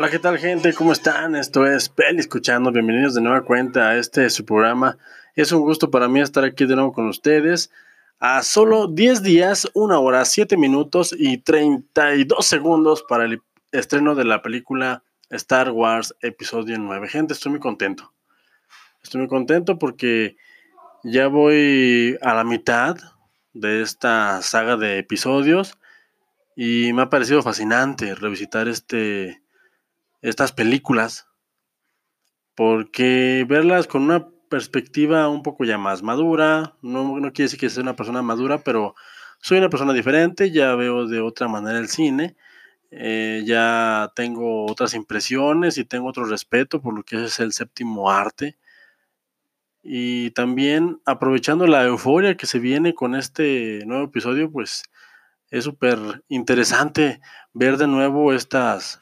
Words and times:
Hola, 0.00 0.10
¿qué 0.10 0.20
tal 0.20 0.38
gente? 0.38 0.72
¿Cómo 0.74 0.92
están? 0.92 1.34
Esto 1.34 1.66
es 1.66 1.88
Peli 1.88 2.20
Escuchando. 2.20 2.70
Bienvenidos 2.70 3.16
de 3.16 3.20
nueva 3.20 3.42
cuenta 3.42 3.88
a 3.88 3.96
este 3.96 4.30
su 4.30 4.44
programa. 4.44 4.96
Es 5.34 5.50
un 5.50 5.62
gusto 5.62 5.90
para 5.90 6.06
mí 6.06 6.20
estar 6.20 6.44
aquí 6.44 6.66
de 6.66 6.76
nuevo 6.76 6.92
con 6.92 7.08
ustedes. 7.08 7.72
A 8.20 8.44
solo 8.44 8.86
10 8.86 9.24
días, 9.24 9.68
1 9.74 10.00
hora, 10.00 10.24
7 10.24 10.56
minutos 10.56 11.12
y 11.18 11.38
32 11.38 12.46
segundos 12.46 13.02
para 13.08 13.24
el 13.24 13.42
estreno 13.72 14.14
de 14.14 14.24
la 14.24 14.40
película 14.40 15.02
Star 15.30 15.72
Wars 15.72 16.14
Episodio 16.20 16.78
9. 16.78 17.08
Gente, 17.08 17.32
estoy 17.32 17.50
muy 17.50 17.60
contento. 17.60 18.12
Estoy 19.02 19.22
muy 19.22 19.28
contento 19.28 19.80
porque 19.80 20.36
ya 21.02 21.26
voy 21.26 22.16
a 22.22 22.34
la 22.34 22.44
mitad 22.44 22.98
de 23.52 23.82
esta 23.82 24.42
saga 24.42 24.76
de 24.76 24.98
episodios 24.98 25.76
y 26.54 26.92
me 26.92 27.02
ha 27.02 27.10
parecido 27.10 27.42
fascinante 27.42 28.14
revisitar 28.14 28.68
este 28.68 29.42
estas 30.22 30.52
películas, 30.52 31.28
porque 32.54 33.46
verlas 33.48 33.86
con 33.86 34.02
una 34.02 34.28
perspectiva 34.48 35.28
un 35.28 35.42
poco 35.42 35.64
ya 35.64 35.78
más 35.78 36.02
madura, 36.02 36.74
no, 36.82 37.20
no 37.20 37.32
quiere 37.32 37.46
decir 37.46 37.60
que 37.60 37.70
sea 37.70 37.82
una 37.82 37.96
persona 37.96 38.22
madura, 38.22 38.58
pero 38.58 38.94
soy 39.40 39.58
una 39.58 39.70
persona 39.70 39.92
diferente, 39.92 40.50
ya 40.50 40.74
veo 40.74 41.06
de 41.06 41.20
otra 41.20 41.48
manera 41.48 41.78
el 41.78 41.88
cine, 41.88 42.36
eh, 42.90 43.42
ya 43.44 44.10
tengo 44.16 44.66
otras 44.66 44.94
impresiones 44.94 45.78
y 45.78 45.84
tengo 45.84 46.08
otro 46.08 46.24
respeto 46.24 46.80
por 46.80 46.94
lo 46.94 47.02
que 47.02 47.24
es 47.24 47.38
el 47.40 47.52
séptimo 47.52 48.10
arte. 48.10 48.56
Y 49.82 50.30
también 50.32 51.00
aprovechando 51.06 51.66
la 51.66 51.84
euforia 51.84 52.36
que 52.36 52.46
se 52.46 52.58
viene 52.58 52.94
con 52.94 53.14
este 53.14 53.82
nuevo 53.86 54.04
episodio, 54.04 54.50
pues 54.50 54.82
es 55.50 55.64
súper 55.64 55.98
interesante 56.28 57.20
ver 57.52 57.76
de 57.76 57.86
nuevo 57.86 58.32
estas 58.32 59.00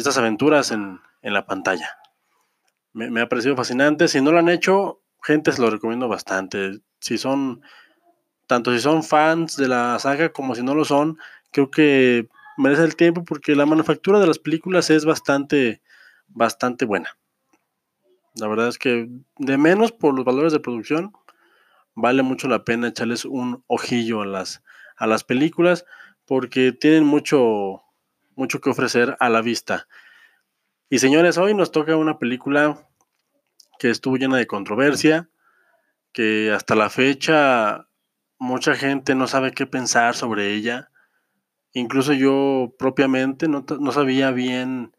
estas 0.00 0.18
aventuras 0.18 0.70
en, 0.70 1.00
la 1.22 1.44
pantalla. 1.44 1.90
Me, 2.92 3.20
ha 3.20 3.28
parecido 3.28 3.56
fascinante. 3.56 4.06
Si 4.06 4.20
no 4.20 4.30
lo 4.30 4.38
han 4.38 4.48
hecho, 4.48 5.00
gente, 5.22 5.50
se 5.50 5.60
lo 5.60 5.70
recomiendo 5.70 6.06
bastante. 6.06 6.80
Si 7.00 7.18
son, 7.18 7.62
tanto 8.46 8.72
si 8.72 8.78
son 8.78 9.02
fans 9.02 9.56
de 9.56 9.68
la 9.68 9.98
saga 9.98 10.32
como 10.32 10.54
si 10.54 10.62
no 10.62 10.74
lo 10.74 10.84
son, 10.84 11.18
creo 11.50 11.70
que 11.70 12.28
merece 12.56 12.84
el 12.84 12.96
tiempo 12.96 13.24
porque 13.24 13.56
la 13.56 13.66
manufactura 13.66 14.20
de 14.20 14.26
las 14.26 14.38
películas 14.38 14.88
es 14.90 15.04
bastante, 15.04 15.82
bastante 16.28 16.84
buena. 16.84 17.16
La 18.34 18.48
verdad 18.48 18.68
es 18.68 18.78
que 18.78 19.08
de 19.38 19.58
menos 19.58 19.92
por 19.92 20.14
los 20.14 20.24
valores 20.24 20.52
de 20.52 20.60
producción, 20.60 21.12
vale 21.94 22.22
mucho 22.22 22.48
la 22.48 22.64
pena 22.64 22.88
echarles 22.88 23.24
un 23.24 23.64
ojillo 23.66 24.20
a 24.20 24.26
las, 24.26 24.62
a 24.96 25.06
las 25.06 25.24
películas 25.24 25.86
porque 26.26 26.72
tienen 26.72 27.04
mucho, 27.04 27.82
mucho 28.36 28.60
que 28.60 28.70
ofrecer 28.70 29.16
a 29.18 29.28
la 29.28 29.40
vista. 29.40 29.88
Y 30.88 31.00
señores, 31.00 31.36
hoy 31.38 31.54
nos 31.54 31.72
toca 31.72 31.96
una 31.96 32.18
película 32.18 32.86
que 33.78 33.90
estuvo 33.90 34.16
llena 34.16 34.36
de 34.36 34.46
controversia, 34.46 35.28
que 36.12 36.52
hasta 36.52 36.76
la 36.76 36.90
fecha 36.90 37.88
mucha 38.38 38.74
gente 38.74 39.14
no 39.14 39.26
sabe 39.26 39.52
qué 39.52 39.66
pensar 39.66 40.14
sobre 40.14 40.54
ella. 40.54 40.90
Incluso 41.72 42.12
yo 42.12 42.74
propiamente 42.78 43.48
no, 43.48 43.64
sabía 43.92 44.30
bien 44.30 44.94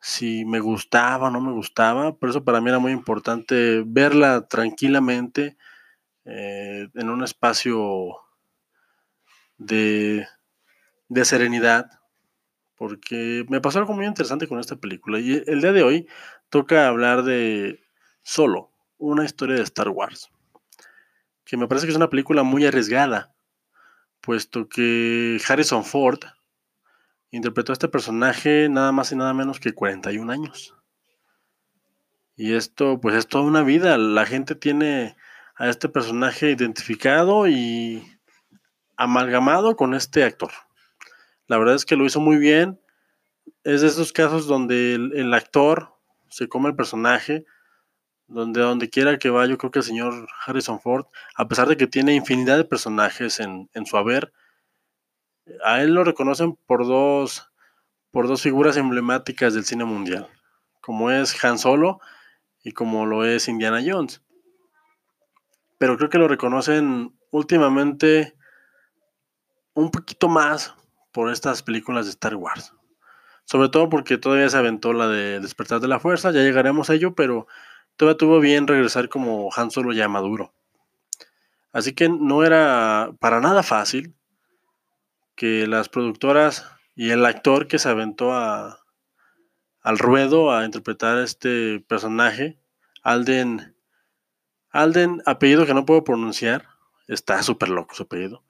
si 0.00 0.44
me 0.44 0.60
gustaba 0.60 1.28
o 1.28 1.30
no 1.30 1.40
me 1.40 1.52
gustaba. 1.52 2.16
Por 2.16 2.28
eso 2.28 2.44
para 2.44 2.60
mí 2.60 2.68
era 2.68 2.78
muy 2.78 2.92
importante 2.92 3.82
verla 3.84 4.46
tranquilamente 4.46 5.56
eh, 6.24 6.88
en 6.94 7.10
un 7.10 7.24
espacio 7.24 8.16
de, 9.58 10.26
de 11.08 11.24
serenidad 11.24 11.90
porque 12.76 13.44
me 13.48 13.60
pasó 13.60 13.78
algo 13.78 13.94
muy 13.94 14.06
interesante 14.06 14.46
con 14.46 14.60
esta 14.60 14.76
película. 14.76 15.18
Y 15.18 15.42
el 15.46 15.60
día 15.60 15.72
de 15.72 15.82
hoy 15.82 16.08
toca 16.50 16.88
hablar 16.88 17.22
de 17.22 17.82
Solo, 18.22 18.70
una 18.98 19.24
historia 19.24 19.56
de 19.56 19.62
Star 19.62 19.88
Wars, 19.88 20.30
que 21.44 21.56
me 21.56 21.66
parece 21.68 21.86
que 21.86 21.90
es 21.90 21.96
una 21.96 22.10
película 22.10 22.42
muy 22.42 22.66
arriesgada, 22.66 23.34
puesto 24.20 24.68
que 24.68 25.40
Harrison 25.48 25.84
Ford 25.84 26.20
interpretó 27.30 27.72
a 27.72 27.74
este 27.74 27.88
personaje 27.88 28.68
nada 28.68 28.92
más 28.92 29.12
y 29.12 29.16
nada 29.16 29.34
menos 29.34 29.60
que 29.60 29.72
41 29.72 30.32
años. 30.32 30.74
Y 32.36 32.54
esto, 32.54 33.00
pues 33.00 33.14
es 33.16 33.26
toda 33.26 33.44
una 33.44 33.62
vida. 33.62 33.96
La 33.96 34.26
gente 34.26 34.54
tiene 34.54 35.16
a 35.54 35.68
este 35.68 35.88
personaje 35.88 36.50
identificado 36.50 37.48
y 37.48 38.06
amalgamado 38.96 39.76
con 39.76 39.94
este 39.94 40.22
actor. 40.22 40.50
La 41.48 41.58
verdad 41.58 41.74
es 41.74 41.84
que 41.84 41.96
lo 41.96 42.04
hizo 42.04 42.20
muy 42.20 42.36
bien. 42.36 42.80
Es 43.62 43.82
de 43.82 43.88
esos 43.88 44.12
casos 44.12 44.46
donde 44.46 44.94
el, 44.94 45.34
actor 45.34 45.94
se 46.28 46.48
come 46.48 46.68
el 46.68 46.76
personaje, 46.76 47.44
donde 48.26 48.60
donde 48.60 48.90
quiera 48.90 49.18
que 49.18 49.30
vaya, 49.30 49.50
yo 49.50 49.58
creo 49.58 49.70
que 49.70 49.78
el 49.78 49.84
señor 49.84 50.28
Harrison 50.44 50.80
Ford, 50.80 51.06
a 51.36 51.46
pesar 51.46 51.68
de 51.68 51.76
que 51.76 51.86
tiene 51.86 52.14
infinidad 52.14 52.56
de 52.56 52.64
personajes 52.64 53.38
en, 53.38 53.68
su 53.86 53.96
haber, 53.96 54.32
a 55.64 55.82
él 55.82 55.94
lo 55.94 56.02
reconocen 56.02 56.56
por 56.66 56.86
dos, 56.86 57.48
por 58.10 58.26
dos 58.26 58.42
figuras 58.42 58.76
emblemáticas 58.76 59.54
del 59.54 59.64
cine 59.64 59.84
mundial, 59.84 60.28
como 60.80 61.12
es 61.12 61.44
Han 61.44 61.58
Solo 61.58 62.00
y 62.64 62.72
como 62.72 63.06
lo 63.06 63.24
es 63.24 63.46
Indiana 63.46 63.80
Jones. 63.84 64.22
Pero 65.78 65.96
creo 65.96 66.10
que 66.10 66.18
lo 66.18 66.26
reconocen 66.26 67.16
últimamente 67.30 68.34
un 69.74 69.90
poquito 69.90 70.28
más 70.28 70.74
por 71.16 71.32
estas 71.32 71.62
películas 71.62 72.04
de 72.04 72.10
Star 72.10 72.34
Wars. 72.34 72.74
Sobre 73.44 73.70
todo 73.70 73.88
porque 73.88 74.18
todavía 74.18 74.50
se 74.50 74.58
aventó 74.58 74.92
la 74.92 75.08
de 75.08 75.40
Despertar 75.40 75.80
de 75.80 75.88
la 75.88 75.98
Fuerza, 75.98 76.30
ya 76.30 76.42
llegaremos 76.42 76.90
a 76.90 76.94
ello, 76.94 77.14
pero 77.14 77.46
todavía 77.96 78.18
tuvo 78.18 78.38
bien 78.38 78.66
regresar 78.66 79.08
como 79.08 79.48
Han 79.56 79.70
Solo 79.70 79.94
ya 79.94 80.10
maduro. 80.10 80.52
Así 81.72 81.94
que 81.94 82.10
no 82.10 82.44
era 82.44 83.12
para 83.18 83.40
nada 83.40 83.62
fácil 83.62 84.14
que 85.36 85.66
las 85.66 85.88
productoras 85.88 86.66
y 86.94 87.08
el 87.08 87.24
actor 87.24 87.66
que 87.66 87.78
se 87.78 87.88
aventó 87.88 88.34
a, 88.34 88.84
al 89.80 89.98
ruedo 89.98 90.52
a 90.52 90.66
interpretar 90.66 91.16
este 91.16 91.80
personaje, 91.88 92.58
Alden, 93.02 93.74
Alden, 94.68 95.22
apellido 95.24 95.64
que 95.64 95.72
no 95.72 95.86
puedo 95.86 96.04
pronunciar, 96.04 96.66
está 97.08 97.42
súper 97.42 97.70
loco 97.70 97.94
su 97.94 98.02
apellido, 98.02 98.42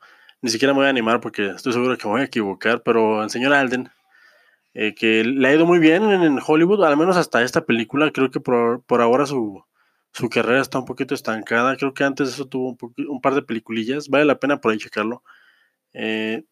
ni 0.43 0.51
siquiera 0.51 0.73
me 0.73 0.79
voy 0.79 0.87
a 0.87 0.91
animar 0.91 1.21
porque 1.21 1.49
estoy 1.49 1.73
seguro 1.73 1.97
que 1.97 2.07
me 2.07 2.13
voy 2.13 2.21
a 2.23 2.25
equivocar, 2.25 2.83
pero 2.83 3.23
el 3.23 3.31
señor 3.31 3.53
Alden, 3.53 3.91
eh, 4.75 4.95
que 4.95 5.25
le 5.25 5.49
ha 5.49 5.55
ido 5.55 5.67
muy 5.67 5.79
bien 5.79 6.05
en, 6.05 6.39
Hollywood, 6.45 6.85
al 6.85 6.97
menos 6.97 7.17
hasta 7.17 7.43
esta 7.43 7.65
película, 7.65 8.11
creo 8.13 8.31
que 8.31 8.41
por, 8.41 8.83
ahora 9.01 9.27
su, 9.27 9.65
carrera 10.31 10.61
está 10.61 10.79
un 10.79 10.85
poquito 10.85 11.15
estancada, 11.15 11.77
creo 11.77 11.95
que 11.95 12.05
antes 12.05 12.29
eso 12.29 12.47
tuvo 12.47 12.77
un, 13.09 13.21
par 13.21 13.35
de 13.35 13.43
peliculillas, 13.43 14.09
vale 14.09 14.25
la 14.25 14.39
pena 14.39 14.61
por 14.61 14.73
ahí 14.73 14.79
checarlo. 14.79 15.23
Eh, 15.93 16.45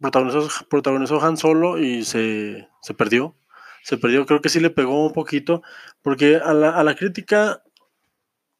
protagonizó, 0.00 0.48
protagonizó 0.68 1.24
Han 1.24 1.36
Solo 1.36 1.78
y 1.78 2.04
se, 2.04 2.68
se 2.82 2.94
perdió, 2.94 3.34
se 3.82 3.96
perdió. 3.96 4.26
Creo 4.26 4.40
que 4.42 4.50
sí 4.50 4.60
le 4.60 4.70
pegó 4.70 5.06
un 5.06 5.12
poquito, 5.12 5.62
porque 6.02 6.36
a 6.36 6.52
la, 6.52 6.70
a 6.70 6.84
la 6.84 6.94
crítica 6.94 7.62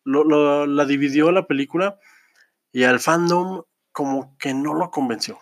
lo, 0.05 0.67
la 0.67 0.85
dividió 0.85 1.31
la 1.33 1.47
película 1.47 1.99
y 2.75 2.83
al 2.83 2.99
fandom 2.99 3.63
como 3.93 4.37
que 4.37 4.53
no 4.53 4.75
lo 4.75 4.91
convenció. 4.91 5.39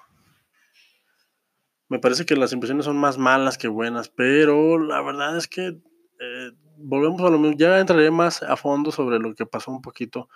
Me 1.89 1.99
parece 1.99 2.27
que 2.27 2.37
las 2.37 2.53
impresiones 2.53 2.85
son 2.85 2.99
más 2.99 3.17
malas 3.17 3.57
que 3.57 3.69
buenas, 3.69 4.11
pero 4.11 4.79
la 4.79 5.01
verdad 5.01 5.39
es 5.39 5.49
que 5.49 5.69
eh, 5.69 6.51
volvemos 6.77 7.23
a 7.23 7.31
lo 7.31 7.39
mismo. 7.39 7.57
Ya 7.57 7.81
entraré 7.81 8.11
más 8.11 8.43
a 8.43 8.55
fondo 8.57 8.93
sobre 8.93 9.19
lo 9.19 9.35
que 9.35 9.47
pasó 9.47 9.71
un 9.71 9.81
poquito 9.81 10.29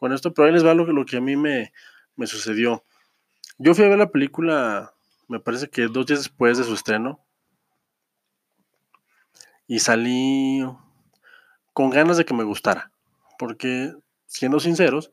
con 0.00 0.14
esto, 0.14 0.32
pero 0.32 0.46
ahí 0.46 0.54
les 0.54 0.64
va 0.64 0.72
lo, 0.72 0.86
lo 0.90 1.04
que 1.04 1.18
a 1.18 1.20
mí 1.20 1.36
me, 1.36 1.70
me 2.16 2.26
sucedió. 2.26 2.82
Yo 3.58 3.74
fui 3.74 3.84
a 3.84 3.88
ver 3.90 3.98
la 3.98 4.10
película, 4.10 4.94
me 5.28 5.40
parece 5.40 5.68
que 5.68 5.86
dos 5.88 6.06
días 6.06 6.20
después 6.20 6.56
de 6.56 6.64
su 6.64 6.72
estreno, 6.72 7.22
y 9.66 9.80
salí 9.80 10.64
con 11.74 11.90
ganas 11.90 12.16
de 12.16 12.24
que 12.24 12.32
me 12.32 12.44
gustara, 12.44 12.90
porque 13.38 13.92
siendo 14.26 14.60
sinceros, 14.60 15.10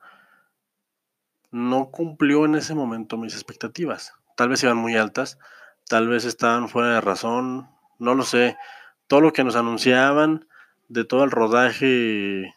no 1.56 1.90
cumplió 1.90 2.44
en 2.44 2.56
ese 2.56 2.76
momento 2.76 3.16
mis 3.16 3.34
expectativas. 3.34 4.14
Tal 4.36 4.50
vez 4.50 4.62
iban 4.64 4.76
muy 4.76 4.98
altas, 4.98 5.40
tal 5.88 6.10
vez 6.10 6.26
estaban 6.26 6.68
fuera 6.68 6.96
de 6.96 7.00
razón, 7.00 7.70
no 7.98 8.14
lo 8.14 8.24
sé. 8.24 8.58
Todo 9.08 9.22
lo 9.22 9.32
que 9.32 9.46
nos 9.46 9.56
anunciaban 9.56 10.50
de 10.90 11.06
todo 11.06 11.24
el 11.24 11.32
rodaje 11.32 12.54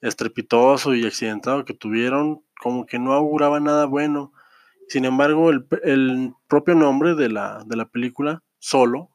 estrepitoso 0.00 0.94
y 0.94 1.04
accidentado 1.04 1.64
que 1.64 1.74
tuvieron, 1.74 2.44
como 2.60 2.86
que 2.86 3.00
no 3.00 3.12
auguraba 3.12 3.58
nada 3.58 3.86
bueno. 3.86 4.32
Sin 4.88 5.04
embargo, 5.04 5.50
el, 5.50 5.66
el 5.82 6.32
propio 6.46 6.76
nombre 6.76 7.16
de 7.16 7.28
la, 7.28 7.64
de 7.66 7.74
la 7.74 7.86
película, 7.86 8.44
Solo, 8.60 9.10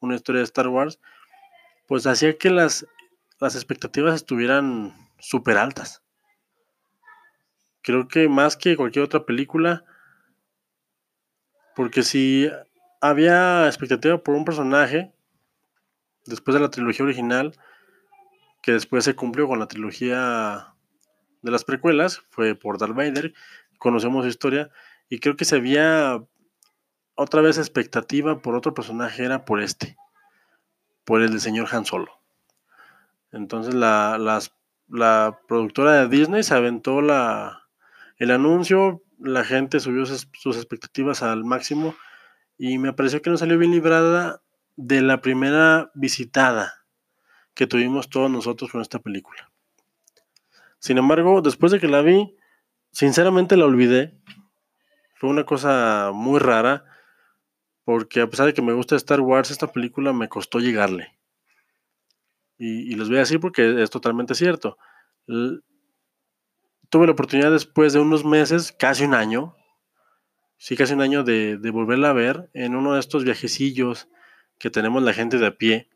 una 0.00 0.16
historia 0.16 0.40
de 0.40 0.44
Star 0.44 0.68
Wars, 0.68 1.00
pues 1.88 2.06
hacía 2.06 2.36
que 2.36 2.50
las, 2.50 2.86
las 3.40 3.54
expectativas 3.54 4.14
estuvieran 4.14 4.94
súper 5.18 5.56
altas. 5.56 6.03
Creo 7.84 8.08
que 8.08 8.30
más 8.30 8.56
que 8.56 8.78
cualquier 8.78 9.04
otra 9.04 9.26
película, 9.26 9.84
porque 11.76 12.02
si 12.02 12.50
había 13.02 13.66
expectativa 13.66 14.16
por 14.16 14.34
un 14.34 14.46
personaje, 14.46 15.12
después 16.24 16.54
de 16.54 16.60
la 16.60 16.70
trilogía 16.70 17.04
original, 17.04 17.52
que 18.62 18.72
después 18.72 19.04
se 19.04 19.14
cumplió 19.14 19.46
con 19.46 19.58
la 19.58 19.68
trilogía 19.68 20.72
de 21.42 21.50
las 21.50 21.64
precuelas, 21.64 22.22
fue 22.30 22.54
por 22.54 22.78
Darth 22.78 22.94
Vader, 22.94 23.34
conocemos 23.76 24.24
su 24.24 24.30
historia, 24.30 24.70
y 25.10 25.18
creo 25.18 25.36
que 25.36 25.44
si 25.44 25.54
había 25.54 26.24
otra 27.14 27.42
vez 27.42 27.58
expectativa 27.58 28.40
por 28.40 28.54
otro 28.54 28.72
personaje, 28.72 29.26
era 29.26 29.44
por 29.44 29.60
este 29.60 29.98
por 31.04 31.20
el 31.20 31.32
del 31.32 31.40
señor 31.40 31.68
Han 31.70 31.84
Solo. 31.84 32.18
Entonces 33.30 33.74
la, 33.74 34.16
la 34.88 35.38
productora 35.46 35.92
de 35.92 36.08
Disney 36.08 36.42
se 36.42 36.54
aventó 36.54 37.02
la, 37.02 37.63
el 38.24 38.30
anuncio, 38.30 39.02
la 39.18 39.44
gente 39.44 39.80
subió 39.80 40.04
sus, 40.06 40.56
expectativas 40.56 41.22
al 41.22 41.44
máximo 41.44 41.94
y 42.58 42.78
me 42.78 42.92
pareció 42.92 43.22
que 43.22 43.30
no 43.30 43.36
salió 43.36 43.58
bien 43.58 43.70
librada 43.70 44.42
de 44.76 45.02
la 45.02 45.20
primera 45.20 45.90
visitada 45.94 46.86
que 47.54 47.66
tuvimos 47.66 48.08
todos 48.08 48.30
nosotros 48.30 48.72
con 48.72 48.80
esta 48.80 48.98
película. 48.98 49.50
Sin 50.78 50.98
embargo, 50.98 51.40
después 51.40 51.70
de 51.70 51.80
que 51.80 51.88
la 51.88 52.02
vi, 52.02 52.36
sinceramente 52.90 53.56
la 53.56 53.66
olvidé. 53.66 54.18
Fue 55.16 55.30
una 55.30 55.44
cosa 55.44 56.10
muy 56.12 56.40
rara 56.40 56.84
porque 57.84 58.20
a 58.20 58.28
pesar 58.28 58.46
de 58.46 58.54
que 58.54 58.62
me 58.62 58.72
gusta 58.72 58.96
Star 58.96 59.20
Wars, 59.20 59.50
esta 59.50 59.70
película 59.70 60.12
me 60.12 60.28
costó 60.28 60.58
llegarle. 60.58 61.16
Y, 62.56 62.94
les 62.94 63.08
voy 63.08 63.18
a 63.18 63.20
decir 63.20 63.40
porque 63.40 63.82
es 63.82 63.90
totalmente 63.90 64.34
cierto. 64.34 64.78
Tuve 66.94 67.06
la 67.06 67.12
oportunidad 67.14 67.50
después 67.50 67.92
de 67.92 67.98
unos 67.98 68.24
meses, 68.24 68.70
casi 68.70 69.02
un 69.02 69.14
año, 69.14 69.56
sí, 70.58 70.76
casi 70.76 70.92
un 70.92 71.00
año 71.00 71.24
de, 71.24 71.58
volverla 71.72 72.10
a 72.10 72.12
ver 72.12 72.50
en 72.54 72.76
uno 72.76 72.94
de 72.94 73.00
estos 73.00 73.24
viajecillos 73.24 74.08
que 74.60 74.70
tenemos 74.70 75.02
la 75.02 75.12
gente 75.12 75.38
de 75.38 75.46
a 75.48 75.56
pie, 75.56 75.88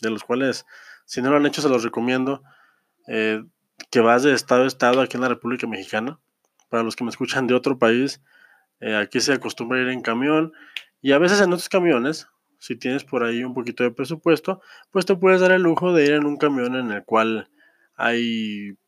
de 0.00 0.08
los 0.08 0.24
cuales, 0.24 0.64
si 1.04 1.20
no 1.20 1.28
lo 1.28 1.36
han 1.36 1.44
hecho, 1.44 1.60
se 1.60 1.68
los 1.68 1.84
recomiendo, 1.84 2.42
eh, 3.06 3.44
que 3.90 4.00
vas 4.00 4.22
de 4.22 4.32
estado 4.32 4.64
a 4.64 4.66
estado 4.66 5.02
aquí 5.02 5.18
en 5.18 5.20
la 5.20 5.28
República 5.28 5.66
Mexicana. 5.66 6.18
Para 6.70 6.82
los 6.82 6.96
que 6.96 7.04
me 7.04 7.10
escuchan 7.10 7.46
de 7.46 7.52
otro 7.52 7.78
país, 7.78 8.22
eh, 8.80 8.96
aquí 8.96 9.20
se 9.20 9.34
acostumbra 9.34 9.82
ir 9.82 9.88
en 9.88 10.00
camión 10.00 10.54
y 11.02 11.12
a 11.12 11.18
veces 11.18 11.42
en 11.42 11.52
otros 11.52 11.68
camiones, 11.68 12.28
si 12.58 12.76
tienes 12.76 13.04
por 13.04 13.24
ahí 13.24 13.44
un 13.44 13.52
poquito 13.52 13.84
de 13.84 13.90
presupuesto, 13.90 14.62
pues 14.90 15.04
te 15.04 15.16
puedes 15.16 15.42
dar 15.42 15.52
el 15.52 15.60
lujo 15.60 15.92
de 15.92 16.06
ir 16.06 16.12
en 16.12 16.24
un 16.24 16.38
camión 16.38 16.76
en 16.76 16.92
el 16.92 17.04
cual 17.04 17.50
hay 17.94 18.78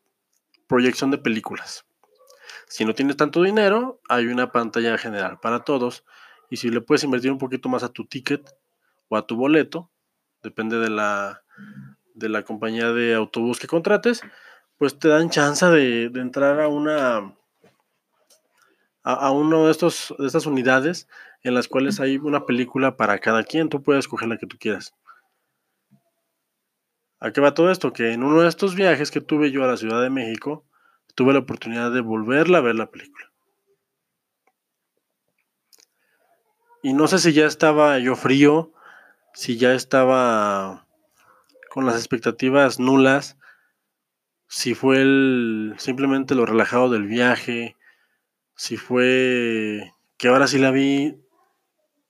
proyección 0.69 1.11
de 1.11 1.17
películas. 1.17 1.85
Si 2.67 2.85
no 2.85 2.93
tienes 2.93 3.17
tanto 3.17 3.41
dinero, 3.41 3.99
hay 4.07 4.27
una 4.27 4.51
pantalla 4.51 4.97
general 4.97 5.39
para 5.41 5.65
todos 5.65 6.05
y 6.49 6.57
si 6.57 6.69
le 6.69 6.79
puedes 6.79 7.03
invertir 7.03 7.31
un 7.31 7.39
poquito 7.39 7.67
más 7.67 7.83
a 7.83 7.89
tu 7.89 8.05
ticket 8.05 8.55
o 9.09 9.17
a 9.17 9.25
tu 9.25 9.35
boleto, 9.35 9.89
depende 10.43 10.77
de 10.77 10.89
la, 10.89 11.43
de 12.13 12.29
la 12.29 12.43
compañía 12.43 12.93
de 12.93 13.15
autobús 13.15 13.59
que 13.59 13.67
contrates, 13.67 14.21
pues 14.77 14.97
te 14.97 15.07
dan 15.07 15.31
chance 15.31 15.65
de, 15.65 16.05
entrar 16.05 16.61
a 16.61 16.67
una 16.67 17.35
a, 19.03 19.31
de, 19.31 19.65
de 19.65 20.27
estas 20.27 20.45
unidades 20.45 21.07
en 21.41 21.55
las 21.55 21.67
cuales 21.67 21.99
hay 21.99 22.17
una 22.17 22.45
película 22.45 22.95
para 22.95 23.17
cada 23.17 23.43
quien. 23.43 23.69
Tú 23.69 23.81
puedes 23.81 24.05
escoger 24.05 24.27
la 24.27 24.37
que 24.37 24.45
tú 24.45 24.57
quieras. 24.59 24.93
¿A 27.19 27.31
qué 27.31 27.41
va 27.41 27.53
todo 27.53 27.71
esto? 27.71 27.91
Que 27.91 28.13
en 28.13 28.23
uno 28.23 28.41
de 28.41 28.47
estos 28.47 28.75
viajes 28.75 29.11
que 29.11 29.21
tuve 29.21 29.51
yo 29.51 29.63
a 29.63 29.67
la 29.67 29.77
Ciudad 29.77 30.01
de 30.01 30.09
México, 30.09 30.65
tuve 31.15 31.33
la 31.33 31.39
oportunidad 31.39 31.91
de 31.91 32.01
volverla 32.01 32.59
a 32.59 32.61
ver 32.61 32.75
la 32.75 32.89
película. 32.89 33.29
Y 36.81 36.93
no 36.93 37.07
sé 37.07 37.19
si 37.19 37.33
ya 37.33 37.45
estaba 37.45 37.99
yo 37.99 38.15
frío, 38.15 38.71
si 39.33 39.57
ya 39.57 39.73
estaba 39.73 40.87
con 41.69 41.85
las 41.85 41.95
expectativas 41.95 42.79
nulas, 42.79 43.37
si 44.47 44.73
fue 44.73 45.03
simplemente 45.77 46.35
lo 46.35 46.45
relajado 46.45 46.89
del 46.89 47.05
viaje, 47.05 47.75
si 48.55 48.77
fue 48.77 49.93
que 50.17 50.29
ahora 50.29 50.47
sí 50.47 50.57
la 50.57 50.71
vi 50.71 51.21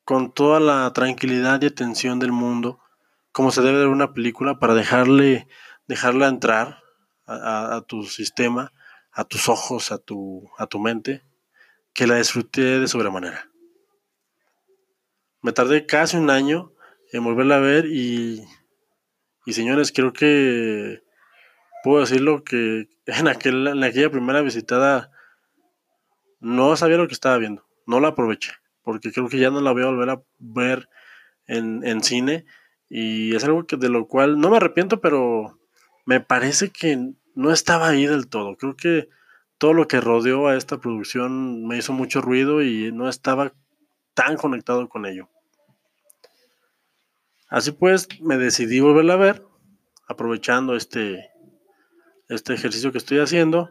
con 0.05 0.31
toda 0.33 0.59
la 0.59 0.91
tranquilidad 0.93 1.61
y 1.61 1.67
atención 1.67 2.19
del 2.19 2.31
mundo, 2.31 2.79
como 3.31 3.51
se 3.51 3.61
debe 3.61 3.79
ver 3.79 3.87
una 3.87 4.13
película, 4.13 4.59
para 4.59 4.73
dejarle, 4.73 5.47
dejarla 5.87 6.27
entrar 6.27 6.83
a, 7.25 7.83
tu 7.87 8.03
sistema, 8.03 8.73
a 9.11 9.23
tus 9.23 9.49
ojos, 9.49 9.91
a 9.91 9.99
tu, 9.99 10.49
a 10.57 10.65
tu 10.65 10.79
mente, 10.79 11.23
que 11.93 12.07
la 12.07 12.15
disfruté 12.15 12.79
de 12.79 12.87
sobremanera. 12.87 13.49
Me 15.41 15.51
tardé 15.51 15.85
casi 15.85 16.17
un 16.17 16.29
año 16.29 16.73
en 17.11 17.23
volverla 17.23 17.57
a 17.57 17.59
ver 17.59 17.85
y, 17.85 18.43
y 19.45 19.53
señores, 19.53 19.91
creo 19.91 20.11
que 20.11 21.01
puedo 21.83 22.01
decirlo 22.01 22.43
que 22.43 22.89
en, 23.05 23.27
aquel, 23.27 23.67
en 23.67 23.83
aquella 23.83 24.09
primera 24.09 24.41
visitada 24.41 25.11
no 26.39 26.75
sabía 26.75 26.97
lo 26.97 27.07
que 27.07 27.13
estaba 27.13 27.37
viendo, 27.37 27.67
no 27.85 27.99
la 27.99 28.09
aproveché, 28.09 28.51
porque 28.81 29.11
creo 29.11 29.27
que 29.29 29.39
ya 29.39 29.49
no 29.49 29.61
la 29.61 29.71
voy 29.71 29.83
a 29.83 29.87
volver 29.87 30.09
a 30.09 30.21
ver 30.37 30.89
en, 31.47 32.03
cine 32.03 32.45
y 32.89 33.35
es 33.35 33.43
algo 33.43 33.65
que 33.65 33.77
de 33.77 33.89
lo 33.89 34.07
cual 34.07 34.39
no 34.39 34.49
me 34.49 34.57
arrepiento, 34.57 34.99
pero 34.99 35.59
me 36.05 36.19
parece 36.19 36.71
que 36.71 37.13
no 37.35 37.51
estaba 37.51 37.87
ahí 37.87 38.07
del 38.07 38.27
todo. 38.27 38.57
Creo 38.57 38.75
que 38.75 39.09
todo 39.59 39.73
lo 39.73 39.87
que 39.87 40.01
rodeó 40.01 40.47
a 40.47 40.55
esta 40.55 40.79
producción 40.79 41.67
me 41.67 41.77
hizo 41.77 41.93
mucho 41.93 42.21
ruido 42.21 42.63
y 42.63 42.91
no 42.91 43.07
estaba 43.07 43.53
tan 44.15 44.37
conectado 44.37 44.89
con 44.89 45.05
ello. 45.05 45.29
Así 47.47 47.71
pues, 47.71 48.07
me 48.21 48.37
decidí 48.37 48.79
volverla 48.79 49.13
a 49.13 49.17
ver, 49.17 49.45
aprovechando 50.07 50.75
este, 50.75 51.29
este 52.27 52.53
ejercicio 52.53 52.91
que 52.91 52.97
estoy 52.97 53.19
haciendo. 53.19 53.69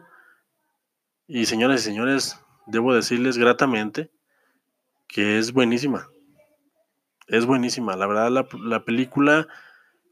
Y 1.27 1.45
señoras 1.45 1.81
y 1.81 1.83
señores, 1.83 2.39
debo 2.67 2.93
decirles 2.93 3.37
gratamente 3.37 4.09
que 5.07 5.39
es 5.39 5.53
buenísima. 5.53 6.09
Es 7.29 7.45
buenísima. 7.45 7.95
La 7.95 8.07
verdad, 8.07 8.29
la, 8.59 8.83
película 8.83 9.47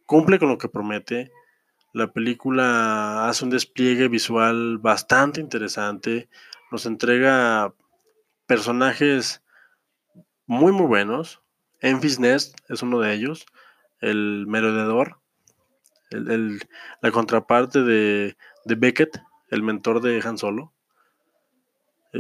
cumple 0.06 0.40
con 0.40 0.50
lo 0.50 0.58
que 0.58 0.70
promete. 0.70 1.32
La 1.94 2.14
película 2.14 3.28
hace 3.28 3.44
un 3.44 3.50
despliegue 3.50 4.08
visual 4.08 4.78
bastante 4.78 5.42
interesante. 5.42 6.30
Nos 6.72 6.86
entrega 6.86 7.74
personajes 8.46 9.44
muy, 10.46 10.72
muy 10.72 10.86
buenos. 10.86 11.42
Enfys 11.82 12.20
Nest 12.20 12.58
es 12.70 12.82
uno 12.82 13.00
de 13.00 13.14
ellos. 13.14 13.46
El 14.00 14.46
merodeador. 14.48 15.20
la 16.12 17.12
contraparte 17.12 17.84
de, 17.84 18.38
de 18.66 18.76
Beckett, 18.76 19.22
el 19.50 19.64
mentor 19.64 20.02
de 20.02 20.22
Han 20.24 20.38
Solo 20.38 20.74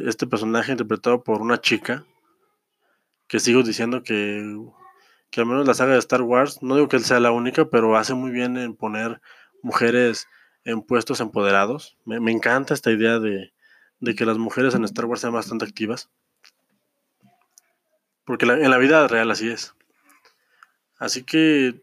este 0.05 0.27
personaje 0.27 0.71
interpretado 0.71 1.23
por 1.23 1.41
una 1.41 1.59
chica, 1.59 2.05
que 3.27 3.39
sigo 3.39 3.63
diciendo 3.63 4.03
que 4.03 4.43
que 5.29 5.41
al 5.41 5.47
menos 5.47 5.67
la 5.67 5.73
saga 5.73 5.93
de 5.93 5.99
Star 5.99 6.21
Wars, 6.21 6.61
no 6.61 6.75
digo 6.75 6.87
que 6.87 6.99
sea 6.99 7.19
la 7.19 7.31
única, 7.31 7.69
pero 7.69 7.97
hace 7.97 8.13
muy 8.13 8.31
bien 8.31 8.57
en 8.57 8.75
poner 8.75 9.21
mujeres 9.61 10.27
en 10.63 10.81
puestos 10.81 11.19
empoderados. 11.19 11.97
Me, 12.05 12.31
encanta 12.31 12.73
esta 12.73 12.91
idea 12.91 13.19
de, 13.19 13.53
de, 13.99 14.15
que 14.15 14.25
las 14.25 14.37
mujeres 14.37 14.75
en 14.75 14.83
Star 14.83 15.05
Wars 15.05 15.21
sean 15.21 15.33
bastante 15.33 15.65
activas. 15.65 16.09
Porque 18.25 18.45
en 18.45 18.69
la 18.69 18.77
vida 18.77 19.07
real 19.07 19.31
así 19.31 19.49
es. 19.49 19.73
Así 20.97 21.23
que 21.23 21.81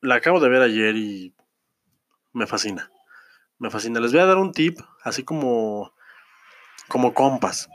la 0.00 0.16
acabo 0.16 0.40
de 0.40 0.48
ver 0.48 0.62
ayer 0.62 0.96
y 0.96 1.34
me 2.32 2.46
fascina. 2.46 2.90
Me 3.58 3.70
fascina. 3.70 4.00
Les 4.00 4.12
voy 4.12 4.20
a 4.20 4.26
dar 4.26 4.38
un 4.38 4.52
tip, 4.52 4.80
así 5.02 5.22
como, 5.24 5.92
como 6.88 7.14
compas. 7.14 7.68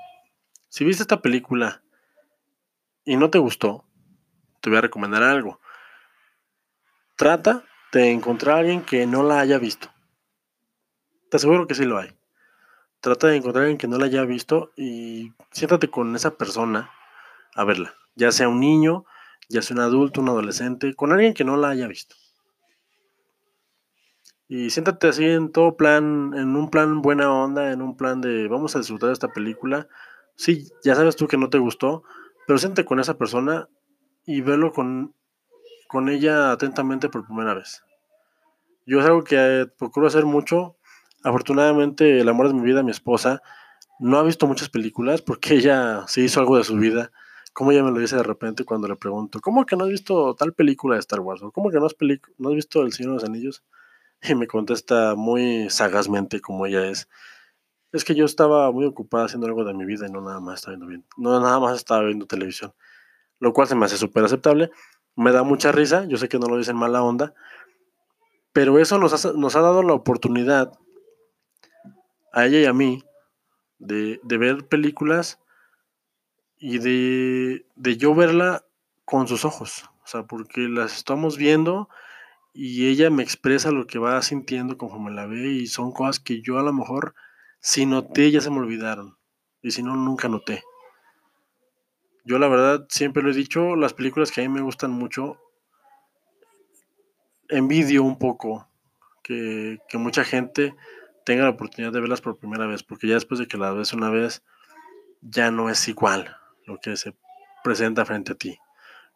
Si 0.69 0.83
viste 0.83 1.03
esta 1.03 1.21
película 1.21 1.83
y 3.05 3.15
no 3.15 3.29
te 3.29 3.37
gustó, 3.37 3.85
te 4.63 4.69
voy 4.69 4.79
a 4.79 4.81
recomendar 4.81 5.23
algo. 5.23 5.59
Trata 7.17 7.65
de 7.91 8.11
encontrar 8.11 8.55
a 8.55 8.59
alguien 8.59 8.81
que 8.81 9.05
no 9.05 9.21
la 9.21 9.41
haya 9.41 9.59
visto. 9.59 9.89
Te 11.29 11.35
aseguro 11.35 11.67
que 11.67 11.75
sí 11.75 11.83
lo 11.83 11.97
hay. 11.97 12.15
Trata 13.01 13.27
de 13.27 13.35
encontrar 13.35 13.63
a 13.63 13.65
alguien 13.65 13.77
que 13.77 13.89
no 13.89 13.97
la 13.97 14.05
haya 14.05 14.23
visto 14.23 14.71
y 14.77 15.33
siéntate 15.51 15.89
con 15.89 16.15
esa 16.15 16.37
persona 16.37 16.89
a 17.53 17.65
verla. 17.65 17.93
Ya 18.15 18.31
sea 18.31 18.47
un 18.47 18.61
niño, 18.61 19.03
ya 19.49 19.61
sea 19.61 19.75
un 19.75 19.81
adulto, 19.81 20.21
un 20.21 20.29
adolescente, 20.29 20.95
con 20.95 21.11
alguien 21.11 21.33
que 21.33 21.43
no 21.43 21.57
la 21.57 21.67
haya 21.67 21.87
visto. 21.87 22.15
Y 24.47 24.69
siéntate 24.69 25.09
así 25.09 25.25
en 25.25 25.51
todo 25.51 25.75
plan, 25.75 26.31
en 26.35 26.55
un 26.55 26.69
plan 26.69 27.01
buena 27.01 27.29
onda, 27.29 27.73
en 27.73 27.81
un 27.81 27.97
plan 27.97 28.21
de 28.21 28.47
vamos 28.47 28.77
a 28.77 28.79
disfrutar 28.79 29.07
de 29.07 29.13
esta 29.13 29.27
película. 29.27 29.89
Sí, 30.37 30.69
ya 30.85 30.95
sabes 30.95 31.17
tú 31.17 31.27
que 31.27 31.37
no 31.37 31.49
te 31.49 31.57
gustó, 31.57 32.03
pero 32.47 32.57
siéntate 32.57 32.85
con 32.85 33.01
esa 33.01 33.17
persona 33.17 33.67
y 34.25 34.41
verlo 34.41 34.71
con, 34.71 35.13
con 35.87 36.09
ella 36.09 36.51
atentamente 36.51 37.09
por 37.09 37.25
primera 37.25 37.53
vez. 37.53 37.83
Yo 38.85 38.99
es 38.99 39.05
algo 39.05 39.23
que 39.23 39.67
procuro 39.77 40.07
hacer 40.07 40.25
mucho. 40.25 40.75
Afortunadamente, 41.23 42.19
el 42.19 42.27
amor 42.27 42.49
de 42.49 42.53
mi 42.53 42.61
vida, 42.61 42.83
mi 42.83 42.91
esposa, 42.91 43.41
no 43.99 44.17
ha 44.17 44.23
visto 44.23 44.47
muchas 44.47 44.69
películas 44.69 45.21
porque 45.21 45.53
ella 45.55 46.05
se 46.07 46.21
hizo 46.21 46.39
algo 46.39 46.57
de 46.57 46.63
su 46.63 46.75
vida. 46.75 47.11
Como 47.53 47.71
ella 47.71 47.83
me 47.83 47.91
lo 47.91 47.99
dice 47.99 48.15
de 48.15 48.23
repente 48.23 48.65
cuando 48.65 48.87
le 48.87 48.95
pregunto, 48.95 49.39
¿cómo 49.39 49.65
que 49.65 49.75
no 49.75 49.83
has 49.83 49.91
visto 49.91 50.35
tal 50.35 50.53
película 50.53 50.95
de 50.95 51.01
Star 51.01 51.19
Wars? 51.19 51.43
¿O 51.43 51.51
cómo 51.51 51.69
que 51.69 51.79
no 51.79 51.85
has, 51.85 51.95
no 52.37 52.49
has 52.49 52.55
visto 52.55 52.81
El 52.81 52.93
Señor 52.93 53.11
de 53.11 53.15
los 53.15 53.23
Anillos? 53.23 53.63
Y 54.25 54.35
me 54.35 54.47
contesta 54.47 55.15
muy 55.15 55.69
sagazmente 55.69 56.39
como 56.39 56.65
ella 56.65 56.87
es. 56.87 57.09
Es 57.91 58.05
que 58.05 58.15
yo 58.15 58.23
estaba 58.23 58.71
muy 58.71 58.85
ocupada 58.85 59.25
haciendo 59.25 59.47
algo 59.47 59.65
de 59.65 59.73
mi 59.73 59.85
vida 59.85 60.07
y 60.07 60.11
no 60.11 60.21
nada 60.21 60.39
más 60.39 60.59
estaba 60.59 60.77
viendo. 60.77 61.05
No 61.17 61.39
nada 61.41 61.59
más 61.59 61.75
estaba 61.75 62.03
viendo 62.03 62.25
televisión. 62.25 62.73
Lo 63.43 63.51
cual 63.51 63.67
se 63.67 63.75
me 63.75 63.85
hace 63.85 63.97
súper 63.97 64.23
aceptable. 64.23 64.71
Me 65.17 65.33
da 65.33 65.43
mucha 65.43 65.73
risa. 65.73 66.05
Yo 66.05 66.15
sé 66.15 66.29
que 66.29 66.39
no 66.39 66.47
lo 66.47 66.57
dicen 66.57 66.77
mala 66.77 67.03
onda. 67.03 67.33
Pero 68.53 68.79
eso 68.79 68.97
nos 68.99 69.25
ha, 69.25 69.33
nos 69.33 69.57
ha 69.57 69.59
dado 69.59 69.83
la 69.83 69.91
oportunidad 69.91 70.71
a 72.31 72.45
ella 72.45 72.61
y 72.61 72.65
a 72.65 72.71
mí 72.71 73.03
de, 73.79 74.21
de 74.23 74.37
ver 74.37 74.65
películas 74.69 75.41
y 76.57 76.77
de, 76.77 77.65
de 77.75 77.97
yo 77.97 78.15
verla 78.15 78.63
con 79.03 79.27
sus 79.27 79.43
ojos. 79.43 79.89
O 80.05 80.07
sea, 80.07 80.23
porque 80.23 80.61
las 80.69 80.95
estamos 80.95 81.35
viendo 81.35 81.89
y 82.53 82.87
ella 82.87 83.09
me 83.09 83.23
expresa 83.23 83.71
lo 83.71 83.87
que 83.87 83.99
va 83.99 84.21
sintiendo 84.21 84.77
conforme 84.77 85.11
la 85.11 85.25
ve 85.25 85.49
y 85.49 85.67
son 85.67 85.91
cosas 85.91 86.21
que 86.21 86.41
yo 86.41 86.59
a 86.59 86.63
lo 86.63 86.71
mejor 86.71 87.13
si 87.59 87.85
noté 87.85 88.31
ya 88.31 88.39
se 88.39 88.51
me 88.51 88.59
olvidaron 88.59 89.17
y 89.61 89.71
si 89.71 89.83
no 89.83 89.97
nunca 89.97 90.29
noté. 90.29 90.63
Yo 92.25 92.39
la 92.39 92.47
verdad 92.47 92.85
siempre 92.89 93.21
lo 93.21 93.31
he 93.31 93.33
dicho, 93.33 93.75
las 93.75 93.93
películas 93.93 94.31
que 94.31 94.41
a 94.41 94.47
mí 94.47 94.49
me 94.49 94.61
gustan 94.61 94.91
mucho, 94.91 95.37
envidio 97.49 98.03
un 98.03 98.17
poco 98.17 98.67
que, 99.23 99.79
mucha 99.93 100.23
gente 100.23 100.75
tenga 101.25 101.43
la 101.43 101.51
oportunidad 101.51 101.91
de 101.91 101.99
verlas 101.99 102.21
por 102.21 102.37
primera 102.37 102.65
vez, 102.65 102.83
porque 102.83 103.07
ya 103.07 103.15
después 103.15 103.39
de 103.39 103.47
que 103.47 103.57
las 103.57 103.75
ves 103.75 103.93
una 103.93 104.09
vez, 104.09 104.41
ya 105.21 105.51
no 105.51 105.69
es 105.69 105.87
igual 105.87 106.35
lo 106.65 106.79
que 106.79 106.95
se 106.95 107.13
presenta 107.63 108.05
frente 108.05 108.33
a 108.33 108.35
ti. 108.35 108.57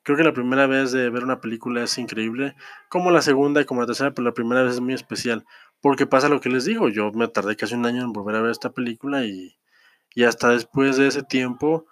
Creo 0.03 0.17
que 0.17 0.23
la 0.23 0.33
primera 0.33 0.67
vez 0.67 0.91
de 0.91 1.09
ver 1.09 1.23
una 1.23 1.41
película 1.41 1.83
es 1.83 1.97
increíble, 1.97 2.55
como 2.89 3.11
la 3.11 3.21
segunda 3.21 3.61
y 3.61 3.65
como 3.65 3.81
la 3.81 3.87
tercera, 3.87 4.13
pero 4.13 4.25
la 4.25 4.33
primera 4.33 4.63
vez 4.63 4.75
es 4.75 4.79
muy 4.81 4.93
especial, 4.93 5.45
porque 5.81 6.07
pasa 6.07 6.29
lo 6.29 6.39
que 6.41 6.49
les 6.49 6.65
digo, 6.65 6.89
yo 6.89 7.11
me 7.11 7.27
tardé 7.27 7.55
casi 7.55 7.75
un 7.75 7.85
año 7.85 8.03
en 8.03 8.13
volver 8.13 8.35
a 8.35 8.41
ver 8.41 8.51
esta 8.51 8.71
película 8.71 9.25
y, 9.25 9.57
y 10.13 10.23
hasta 10.23 10.49
después 10.49 10.97
de 10.97 11.07
ese 11.07 11.23
tiempo 11.23 11.87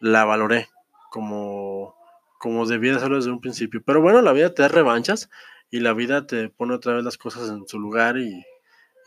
la 0.00 0.24
valoré 0.24 0.68
como, 1.10 1.94
como 2.38 2.66
debía 2.66 2.96
hacerlo 2.96 3.16
desde 3.16 3.30
un 3.30 3.40
principio. 3.40 3.82
Pero 3.84 4.00
bueno, 4.00 4.22
la 4.22 4.32
vida 4.32 4.54
te 4.54 4.62
da 4.62 4.68
revanchas 4.68 5.30
y 5.70 5.80
la 5.80 5.92
vida 5.92 6.26
te 6.26 6.48
pone 6.48 6.74
otra 6.74 6.94
vez 6.94 7.04
las 7.04 7.18
cosas 7.18 7.48
en 7.50 7.66
su 7.68 7.78
lugar 7.78 8.18
y, 8.18 8.44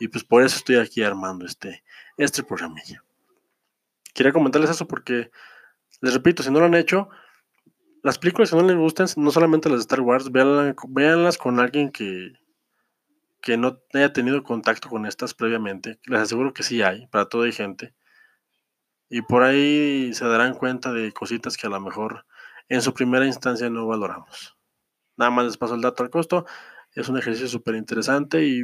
y 0.00 0.08
pues 0.08 0.24
por 0.24 0.42
eso 0.42 0.56
estoy 0.56 0.76
aquí 0.76 1.02
armando 1.02 1.46
este, 1.46 1.82
este 2.16 2.42
programilla. 2.42 3.04
Quería 4.14 4.32
comentarles 4.32 4.70
eso 4.70 4.86
porque, 4.86 5.30
les 6.00 6.14
repito, 6.14 6.42
si 6.42 6.50
no 6.50 6.60
lo 6.60 6.66
han 6.66 6.74
hecho, 6.74 7.08
las 8.02 8.18
películas 8.18 8.50
que 8.50 8.56
no 8.56 8.62
les 8.62 8.76
gustan, 8.76 9.06
no 9.16 9.30
solamente 9.30 9.68
las 9.68 9.78
de 9.78 9.82
Star 9.82 10.00
Wars, 10.00 10.30
véanlas, 10.32 11.38
con 11.38 11.60
alguien 11.60 11.90
que, 11.90 12.32
que 13.40 13.56
no 13.56 13.80
haya 13.94 14.12
tenido 14.12 14.42
contacto 14.42 14.88
con 14.88 15.06
estas 15.06 15.34
previamente. 15.34 15.98
Les 16.06 16.20
aseguro 16.20 16.52
que 16.52 16.62
sí 16.62 16.82
hay, 16.82 17.06
para 17.06 17.26
todo 17.28 17.42
hay 17.42 17.52
gente. 17.52 17.94
Y 19.14 19.20
por 19.20 19.42
ahí 19.42 20.14
se 20.14 20.24
darán 20.24 20.54
cuenta 20.54 20.90
de 20.90 21.12
cositas 21.12 21.58
que 21.58 21.66
a 21.66 21.70
lo 21.70 21.78
mejor 21.78 22.24
en 22.70 22.80
su 22.80 22.94
primera 22.94 23.26
instancia 23.26 23.68
no 23.68 23.86
valoramos. 23.86 24.56
Nada 25.18 25.30
más 25.30 25.44
les 25.44 25.58
paso 25.58 25.74
el 25.74 25.82
dato 25.82 26.02
al 26.02 26.08
costo. 26.08 26.46
Es 26.94 27.10
un 27.10 27.18
ejercicio 27.18 27.46
súper 27.46 27.74
interesante 27.74 28.42
y, 28.42 28.62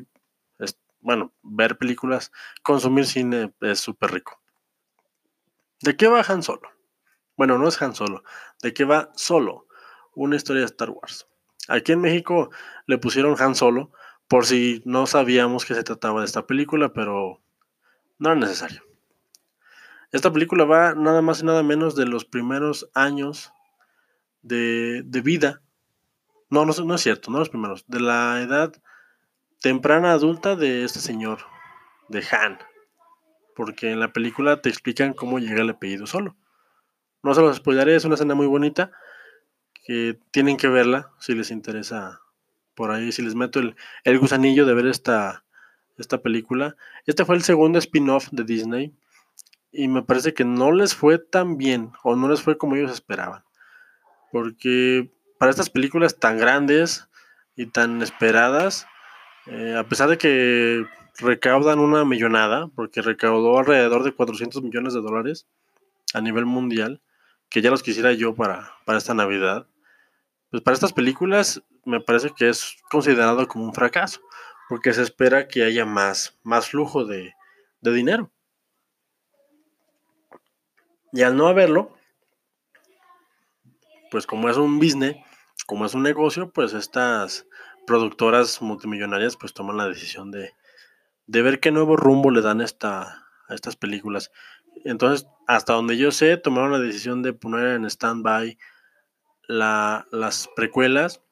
es, 0.59 0.78
bueno, 1.00 1.35
ver 1.43 1.76
películas, 1.76 2.33
consumir 2.62 3.05
cine 3.05 3.52
es 3.61 3.78
súper 3.78 4.11
rico. 4.11 4.40
¿De 5.83 5.99
qué 5.99 6.09
bajan 6.09 6.43
solo? 6.43 6.71
Bueno, 7.37 7.59
no 7.59 7.69
es 7.69 7.83
Han 7.83 7.95
Solo. 7.95 8.25
¿De 8.62 8.73
qué 8.73 8.87
va 8.87 9.12
Solo? 9.17 9.67
Una 10.14 10.37
historia 10.37 10.61
de 10.61 10.67
Star 10.67 10.88
Wars. 10.88 11.28
Aquí 11.69 11.93
en 11.93 12.00
México 12.00 12.49
le 12.87 12.97
pusieron 12.97 13.37
Han 13.38 13.55
Solo 13.55 13.93
por 14.28 14.47
si 14.47 14.81
no 14.87 15.07
sabíamos 15.07 15.67
que 15.67 15.75
se 15.75 15.85
trataba 15.85 16.21
de 16.21 16.26
esta 16.26 16.47
película, 16.47 16.95
pero 16.95 17.43
no 18.19 18.31
era 18.31 18.40
necesario. 18.40 18.88
Esta 20.11 20.33
película 20.33 20.65
va 20.65 20.95
nada 20.95 21.21
más 21.21 21.43
y 21.43 21.45
nada 21.45 21.62
menos 21.62 21.95
de 21.95 22.07
los 22.07 22.25
primeros 22.25 22.88
años 22.95 23.53
de, 24.43 25.03
vida. 25.23 25.61
No, 26.49 26.65
no, 26.65 26.73
no 26.73 26.95
es 26.95 27.03
cierto, 27.03 27.31
no 27.31 27.38
los 27.38 27.50
primeros. 27.50 27.85
De 27.88 28.00
la 28.00 28.41
edad 28.41 28.73
temprana 29.61 30.12
adulta 30.12 30.57
de 30.57 30.85
este 30.85 31.00
señor, 31.00 31.41
de 32.09 32.25
Han. 32.33 32.59
Porque 33.55 33.91
en 33.91 34.00
la 34.00 34.12
película 34.12 34.62
te 34.62 34.71
explican 34.71 35.12
cómo 35.12 35.41
llega 35.41 35.61
el 35.61 35.71
apellido 35.71 36.07
solo. 36.07 36.37
No 37.23 37.35
se 37.35 37.43
los 37.43 37.57
spoilaré, 37.57 37.97
es 37.97 38.05
una 38.07 38.15
escena 38.15 38.35
muy 38.35 38.47
bonita 38.47 38.93
que 39.85 40.19
tienen 40.31 40.57
que 40.57 40.69
verla 40.69 41.11
si 41.19 41.35
les 41.35 41.50
interesa 41.50 42.23
por 42.75 42.93
ahí, 42.93 43.12
si 43.12 43.23
les 43.23 43.35
meto 43.35 43.59
el, 43.59 43.77
el 44.05 44.19
gusanillo 44.19 44.65
de 44.65 44.73
ver 44.73 44.87
esta, 44.87 45.45
esta 45.99 46.23
película. 46.23 46.77
Este 47.05 47.27
fue 47.27 47.37
el 47.37 47.43
segundo 47.43 47.79
spin-off 47.79 48.29
de 48.31 48.45
Disney 48.45 48.95
y 49.71 49.89
me 49.89 50.03
parece 50.03 50.35
que 50.35 50.45
no 50.45 50.73
les 50.73 50.95
fue 50.95 51.19
tan 51.19 51.57
bien 51.57 51.93
o 52.03 52.17
no 52.17 52.29
les 52.29 52.43
fue 52.43 52.59
como 52.59 52.77
ellos 52.77 52.93
esperaban. 52.93 53.45
Porque 54.33 55.11
para 55.39 55.51
estas 55.51 55.71
películas 55.71 56.19
tan 56.19 56.39
grandes 56.39 57.09
y 57.57 57.67
tan 57.67 58.03
esperadas, 58.03 58.87
eh, 59.47 59.77
a 59.77 59.85
pesar 59.85 60.09
de 60.09 60.19
que 60.19 60.85
recaudan 61.19 61.79
una 61.79 62.05
millonada, 62.05 62.69
porque 62.75 63.03
recaudó 63.03 63.59
alrededor 63.59 64.05
de 64.05 64.13
400 64.13 64.63
millones 64.63 64.95
de 64.95 65.01
dólares 65.01 65.47
a 66.15 66.21
nivel 66.21 66.47
mundial, 66.47 67.03
que 67.49 67.63
ya 67.63 67.71
los 67.71 67.83
quisiera 67.83 68.13
yo 68.13 68.35
para, 68.35 68.73
para 68.85 68.99
esta 68.99 69.15
Navidad, 69.15 69.67
pues 70.51 70.63
para 70.63 70.75
estas 70.75 70.93
películas 70.93 71.63
me 71.85 72.01
parece 72.01 72.31
que 72.37 72.49
es 72.49 72.77
considerado 72.91 73.47
como 73.49 73.65
un 73.65 73.75
fracaso, 73.75 74.21
porque 74.69 74.93
se 74.93 75.03
espera 75.03 75.49
que 75.49 75.65
haya 75.65 75.85
más, 75.85 76.39
más 76.43 76.69
flujo 76.69 77.05
de, 77.05 77.35
de 77.81 77.93
dinero. 77.93 78.31
Y 81.12 81.23
al 81.23 81.37
no 81.37 81.49
haberlo, 81.49 81.97
pues 84.11 84.27
como 84.27 84.49
es 84.49 84.57
un 84.57 84.79
business, 84.79 85.17
como 85.67 85.87
es 85.87 85.95
un 85.95 86.03
negocio, 86.03 86.50
pues 86.50 86.75
estas 86.75 87.47
productoras 87.87 88.61
multimillonarias 88.61 89.37
pues 89.37 89.55
toman 89.55 89.77
la 89.77 89.88
decisión 89.88 90.31
de, 90.31 90.53
de 91.27 91.43
ver 91.43 91.61
qué 91.61 91.71
nuevo 91.71 91.97
rumbo 91.97 92.31
le 92.31 92.43
dan 92.43 92.61
esta, 92.61 93.27
a 93.49 93.55
estas 93.55 93.77
películas. 93.77 94.31
Entonces, 94.85 95.27
hasta 95.47 95.73
donde 95.73 95.97
yo 95.97 96.11
sé, 96.11 96.37
tomaron 96.37 96.73
la 96.73 96.79
decisión 96.79 97.23
de 97.23 97.33
poner 97.33 97.75
en 97.75 97.85
stand-by 97.85 98.59
la, 99.49 100.07
las 100.12 100.49
precuelas, 100.55 101.23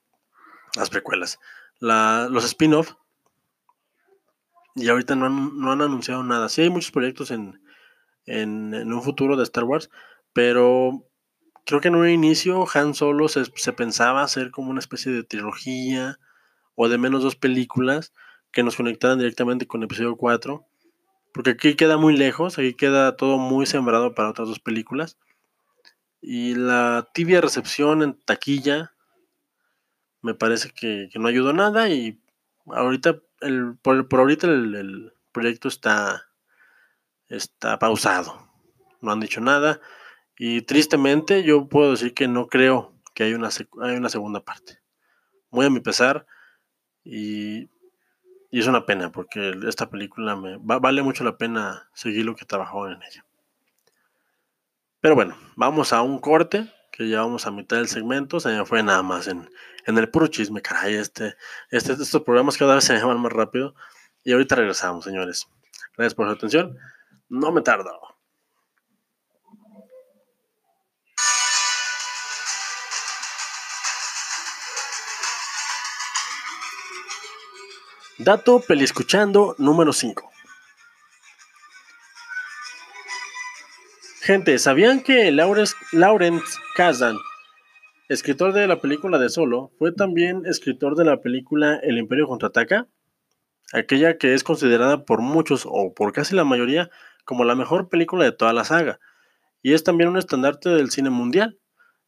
las 0.75 0.90
precuelas, 0.90 1.38
la, 1.78 2.28
los 2.30 2.45
spin-off, 2.45 2.95
y 4.75 4.88
ahorita 4.88 5.14
no 5.14 5.26
han, 5.26 5.59
no 5.59 5.73
han, 5.73 5.80
anunciado 5.80 6.23
nada. 6.23 6.49
Sí 6.49 6.62
hay 6.62 6.71
muchos 6.71 6.90
proyectos 6.90 7.30
en, 7.30 7.62
en, 8.26 8.75
un 8.92 9.02
futuro 9.02 9.37
de 9.37 9.45
Star 9.45 9.64
Wars, 9.64 9.90
pero 10.33 11.04
creo 11.64 11.80
que 11.80 11.88
en 11.88 11.97
un 11.97 12.09
inicio 12.09 12.66
Han 12.75 12.95
Solo 12.95 13.28
se, 13.28 13.45
se 13.54 13.73
pensaba 13.73 14.23
hacer 14.23 14.50
como 14.50 14.71
una 14.71 14.80
especie 14.80 15.12
de 15.12 15.25
trilogía 15.25 16.18
o 16.75 16.88
de 16.88 16.99
menos 16.99 17.23
dos 17.23 17.37
películas 17.37 18.12
que 18.52 18.62
nos 18.62 18.76
conectaran 18.76 19.18
directamente 19.18 19.66
con 19.66 19.80
el 19.80 19.87
episodio 19.87 20.16
4. 20.16 20.64
Porque 21.33 21.50
aquí 21.50 21.75
queda 21.75 21.99
muy 21.99 22.16
lejos, 22.16 22.59
aquí 22.59 22.75
queda 22.75 23.16
todo 23.16 23.37
muy 23.37 23.66
sembrado 23.66 24.14
para 24.14 24.30
otras 24.30 24.49
dos 24.49 24.61
películas. 24.61 25.18
Y 26.23 26.54
la 26.54 27.09
tibia 27.12 27.40
recepción 27.40 28.02
en 28.02 28.14
taquilla 28.14 28.92
me 30.23 30.35
parece 30.35 30.71
que, 30.71 31.09
no 31.14 31.28
ayudó 31.28 31.52
nada 31.52 31.88
y 31.88 32.18
ahorita, 32.66 33.21
el, 33.40 33.76
por, 33.80 34.06
ahorita 34.11 34.47
el, 34.47 35.12
proyecto 35.33 35.68
está, 35.68 36.25
está 37.28 37.78
pausado. 37.78 38.49
No 39.00 39.12
han 39.12 39.21
dicho 39.21 39.40
nada 39.40 39.80
y 40.38 40.62
tristemente 40.62 41.42
yo 41.42 41.68
puedo 41.68 41.92
decir 41.92 42.14
que 42.14 42.28
no 42.28 42.47
creo 42.47 42.95
que 43.14 43.25
haya 43.25 43.37
una, 43.37 43.49
hay 43.83 43.97
una 43.97 44.09
segunda 44.09 44.40
parte. 44.40 44.80
Muy 45.50 45.66
a 45.66 45.71
mi 45.71 45.80
pesar 45.80 46.26
y, 47.04 47.71
y 48.50 48.61
es 48.61 48.66
una 48.66 48.87
pena 48.87 49.12
porque 49.12 49.54
esta 49.66 49.88
película 49.88 50.37
me 50.37 50.59
vale 50.59 51.02
mucho 51.02 51.25
la 51.25 51.38
pena 51.38 51.88
seguir 51.95 52.25
lo 52.25 52.37
que 52.37 52.45
trabajó 52.45 52.88
en 52.88 53.02
ella. 53.02 53.25
Pero 55.00 55.14
bueno, 55.14 55.37
vamos 55.56 55.92
a 55.92 56.02
un 56.02 56.18
corte 56.18 56.73
que 56.97 57.09
ya 57.09 57.21
vamos 57.21 57.47
a 57.47 57.50
mitad 57.50 57.76
del 57.76 57.88
segmento, 57.88 58.40
se 58.40 58.49
me 58.49 58.64
fue 58.64 58.83
nada 58.83 59.02
más 59.02 59.28
en, 59.28 59.49
el 59.87 60.11
puro 60.11 60.28
chisme, 60.28 60.62
caray, 60.62 60.95
este, 60.95 61.37
este, 61.71 61.92
estos 61.92 62.23
programas 62.23 62.56
cada 62.56 62.75
vez 62.75 62.85
se 62.85 62.95
llaman 62.95 63.21
más 63.21 63.33
rápido. 63.33 63.75
Y 64.25 64.33
ahorita 64.33 64.56
regresamos, 64.56 65.04
señores. 65.04 65.47
Gracias 65.97 66.14
por 66.14 66.26
su 66.26 66.33
atención. 66.33 66.78
No 67.28 67.50
me 67.50 67.61
tardo. 67.61 67.90
Dato 78.18 78.61
peliscuchando 78.61 79.56
número 79.59 79.92
5. 79.92 80.30
Gente, 84.23 84.59
¿sabían 84.59 85.02
que 85.02 85.30
Lawrence, 85.30 85.75
Lawrence 85.92 86.59
Kasdan, 86.76 87.16
escritor 88.09 88.52
de 88.52 88.66
la 88.66 88.80
película 88.80 89.18
de 89.18 89.28
Solo, 89.28 89.71
fue 89.78 89.92
también 89.92 90.47
escritor 90.47 90.97
de 90.97 91.04
la 91.04 91.21
película 91.21 91.76
El 91.83 91.99
Imperio 91.99 92.26
Contraataca? 92.26 92.88
Aquella 93.73 94.16
que 94.16 94.35
es 94.35 94.45
considerada 94.45 95.04
por 95.04 95.21
muchos, 95.21 95.64
o 95.66 95.92
por 95.92 96.12
casi 96.12 96.35
la 96.35 96.45
mayoría, 96.45 96.90
como 97.26 97.45
la 97.45 97.54
mejor 97.54 97.90
película 97.90 98.25
de 98.25 98.33
toda 98.33 98.54
la 98.54 98.64
saga. 98.64 98.99
Y 99.61 99.75
es 99.75 99.85
también 99.85 100.09
un 100.09 100.16
estandarte 100.16 100.71
del 100.71 100.90
cine 100.90 101.11
mundial. 101.11 101.59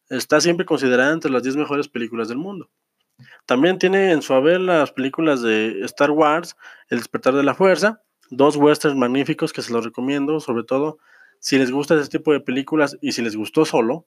Está 0.08 0.40
siempre 0.40 0.64
considerada 0.64 1.12
entre 1.12 1.30
las 1.30 1.42
10 1.42 1.56
mejores 1.56 1.88
películas 1.88 2.28
del 2.28 2.38
mundo. 2.38 2.70
También 3.44 3.78
tiene 3.78 4.12
en 4.12 4.22
su 4.22 4.32
haber 4.32 4.60
las 4.60 4.92
películas 4.92 5.42
de 5.42 5.80
Star 5.82 6.12
Wars, 6.12 6.56
El 6.88 6.98
despertar 6.98 7.34
de 7.34 7.42
la 7.42 7.54
fuerza, 7.54 8.00
dos 8.30 8.56
westerns 8.56 8.96
magníficos 8.96 9.52
que 9.52 9.60
se 9.60 9.72
los 9.72 9.84
recomiendo, 9.84 10.40
sobre 10.40 10.64
todo 10.64 10.98
si 11.40 11.58
les 11.58 11.70
gusta 11.70 11.94
ese 11.94 12.08
tipo 12.08 12.32
de 12.32 12.40
películas 12.40 12.96
y 13.00 13.12
si 13.12 13.22
les 13.22 13.36
gustó 13.36 13.64
solo, 13.64 14.06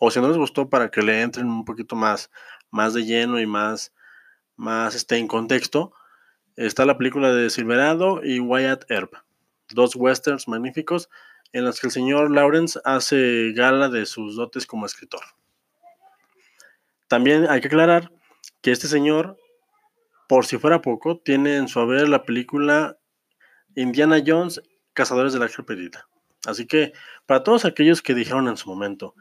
o 0.00 0.10
si 0.10 0.20
no 0.20 0.28
les 0.28 0.36
gustó 0.36 0.68
para 0.68 0.90
que 0.90 1.02
le 1.02 1.22
entren 1.22 1.46
un 1.46 1.64
poquito 1.64 1.96
más, 1.96 2.30
más 2.70 2.94
de 2.94 3.04
lleno 3.04 3.40
y 3.40 3.46
más, 3.46 3.92
más 4.56 4.94
este, 4.94 5.18
en 5.18 5.28
contexto, 5.28 5.92
está 6.56 6.84
la 6.84 6.98
película 6.98 7.32
de 7.32 7.50
Silverado 7.50 8.20
y 8.24 8.40
Wyatt 8.40 8.90
Earp, 8.90 9.14
dos 9.70 9.96
westerns 9.96 10.48
magníficos 10.48 11.08
en 11.52 11.64
los 11.64 11.80
que 11.80 11.86
el 11.86 11.92
señor 11.92 12.30
Lawrence 12.30 12.78
hace 12.84 13.52
gala 13.52 13.88
de 13.88 14.06
sus 14.06 14.36
dotes 14.36 14.66
como 14.66 14.86
escritor. 14.86 15.22
También 17.08 17.46
hay 17.48 17.60
que 17.60 17.68
aclarar 17.68 18.12
que 18.60 18.70
este 18.70 18.86
señor, 18.86 19.38
por 20.28 20.44
si 20.44 20.58
fuera 20.58 20.82
poco, 20.82 21.18
tiene 21.18 21.56
en 21.56 21.68
su 21.68 21.80
haber 21.80 22.08
la 22.08 22.24
película 22.24 22.98
Indiana 23.74 24.22
Jones, 24.24 24.60
Cazadores 24.92 25.32
de 25.32 25.38
la 25.38 25.46
Arca 25.46 25.64
Así 26.46 26.66
que 26.66 26.92
para 27.26 27.42
todos 27.42 27.64
aquellos 27.64 28.02
que 28.02 28.14
dijeron 28.14 28.48
en 28.48 28.56
su 28.56 28.68
momento, 28.68 29.14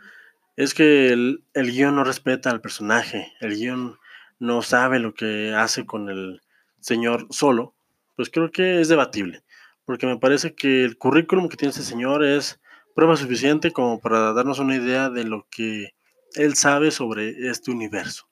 es 0.55 0.73
que 0.73 1.09
el, 1.09 1.43
guion 1.53 1.95
no 1.95 2.03
respeta 2.03 2.49
al 2.49 2.61
personaje, 2.61 3.31
el 3.39 3.55
guion 3.55 3.97
no 4.39 4.61
sabe 4.63 4.99
lo 4.99 5.13
que 5.13 5.53
hace 5.53 5.85
con 5.85 6.09
el 6.09 6.41
señor 6.79 7.27
solo, 7.29 7.75
pues 8.15 8.29
creo 8.29 8.51
que 8.51 8.81
es 8.81 8.87
debatible, 8.87 9.43
porque 9.87 10.05
me 10.05 10.17
parece 10.17 10.53
que 10.53 10.83
el 10.83 10.97
currículum 10.97 11.47
que 11.47 11.55
tiene 11.55 11.69
este 11.69 11.81
señor 11.81 12.25
es 12.25 12.59
prueba 12.93 13.15
suficiente 13.15 13.71
como 13.71 14.01
para 14.01 14.33
darnos 14.33 14.59
una 14.59 14.75
idea 14.75 15.09
de 15.09 15.23
lo 15.23 15.47
que 15.49 15.95
él 16.35 16.55
sabe 16.55 16.91
sobre 16.91 17.49
este 17.49 17.71
universo. 17.71 18.27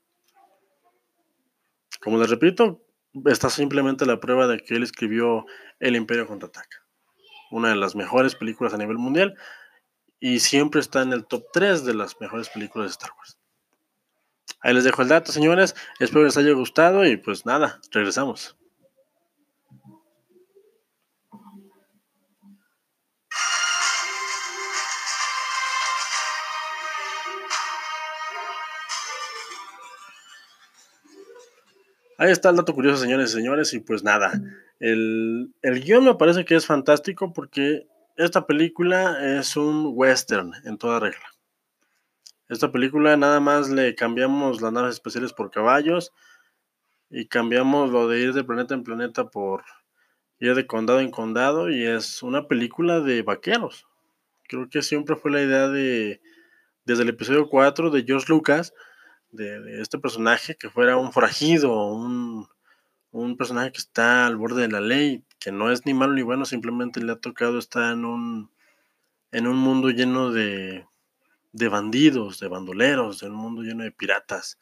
Como 2.02 2.18
les 2.18 2.30
repito, 2.30 2.82
está 3.26 3.50
simplemente 3.50 4.06
la 4.06 4.20
prueba 4.20 4.48
de 4.48 4.60
que 4.60 4.76
él 4.76 4.84
escribió 4.84 5.46
El 5.80 5.96
Imperio 5.96 6.28
contraataca 6.28 6.86
una 7.52 7.70
de 7.70 7.78
las 7.78 7.96
mejores 7.96 8.36
películas 8.36 8.74
a 8.74 8.78
nivel 8.78 8.98
mundial 8.98 9.36
y 10.20 10.42
siempre 10.42 10.82
está 10.82 11.04
en 11.04 11.14
el 11.14 11.26
top 11.26 11.46
3 11.54 11.86
de 11.86 11.94
las 11.94 12.20
mejores 12.20 12.50
películas 12.50 12.88
de 12.88 12.92
Star 12.92 13.12
Wars. 13.18 13.38
Ahí 14.60 14.74
les 14.74 14.84
dejo 14.84 15.04
el 15.04 15.08
dato, 15.08 15.32
señores. 15.32 15.74
Espero 16.02 16.26
les 16.26 16.36
haya 16.36 16.52
gustado 16.52 17.06
y 17.06 17.16
pues 17.16 17.46
nada, 17.46 17.80
regresamos. 17.92 18.58
Ahí 32.18 32.32
está 32.32 32.50
el 32.50 32.56
dato 32.56 32.74
curioso, 32.74 32.98
señores 32.98 33.32
y 33.32 33.34
señores, 33.34 33.74
y 33.74 33.80
pues 33.80 34.04
nada, 34.04 34.32
el, 34.80 35.54
el 35.62 35.84
guion 35.84 36.06
me 36.06 36.16
parece 36.16 36.46
que 36.46 36.56
es 36.56 36.66
fantástico 36.66 37.34
porque 37.34 37.88
esta 38.16 38.46
película 38.48 39.38
es 39.38 39.58
un 39.58 39.92
western 39.94 40.54
en 40.64 40.78
toda 40.78 41.00
regla. 41.00 41.26
Esta 42.48 42.72
película 42.72 43.18
nada 43.18 43.40
más 43.40 43.70
le 43.70 43.96
cambiamos 43.96 44.62
las 44.62 44.72
naves 44.72 44.94
especiales 44.94 45.34
por 45.34 45.52
caballos 45.52 46.14
y 47.10 47.26
cambiamos 47.28 47.92
lo 47.92 48.08
de 48.08 48.20
ir 48.20 48.34
de 48.34 48.44
planeta 48.44 48.74
en 48.74 48.84
planeta 48.84 49.30
por 49.30 49.64
ir 50.40 50.54
de 50.56 50.68
condado 50.68 51.00
en 51.00 51.12
condado 51.12 51.70
y 51.70 51.86
es 51.86 52.22
una 52.24 52.48
película 52.48 53.00
de 53.00 53.24
vaqueros. 53.24 53.88
Creo 54.48 54.70
que 54.70 54.82
siempre 54.82 55.16
fue 55.16 55.32
la 55.32 55.42
idea 55.42 55.68
de, 55.70 56.22
desde 56.86 57.04
el 57.04 57.10
episodio 57.10 57.50
4 57.50 57.90
de 57.90 58.04
George 58.04 58.28
Lucas, 58.30 58.74
de, 59.36 59.60
de 59.60 59.82
este 59.82 59.98
personaje 60.00 60.56
que 60.56 60.70
fuera 60.70 60.98
un 60.98 61.12
forajido, 61.12 61.88
un, 61.88 62.48
un 63.12 63.38
personaje 63.38 63.72
que 63.72 63.80
está 63.80 64.28
al 64.28 64.36
borde 64.36 64.64
de 64.64 64.70
la 64.70 64.82
ley, 64.82 65.24
que 65.40 65.52
no 65.52 65.72
es 65.72 65.86
ni 65.86 65.94
malo 65.94 66.14
ni 66.14 66.22
bueno, 66.22 66.46
simplemente 66.46 67.02
le 67.02 67.14
ha 67.14 67.16
tocado 67.16 67.60
estar 67.60 67.94
en 67.94 68.06
un, 68.06 68.52
en 69.32 69.48
un 69.48 69.58
mundo 69.58 69.90
lleno 69.90 70.32
de, 70.32 70.86
de 71.54 71.70
bandidos, 71.70 72.40
de 72.40 72.48
bandoleros, 72.48 73.24
en 73.24 73.32
un 73.32 73.38
mundo 73.38 73.62
lleno 73.62 73.84
de 73.84 73.92
piratas. 73.92 74.60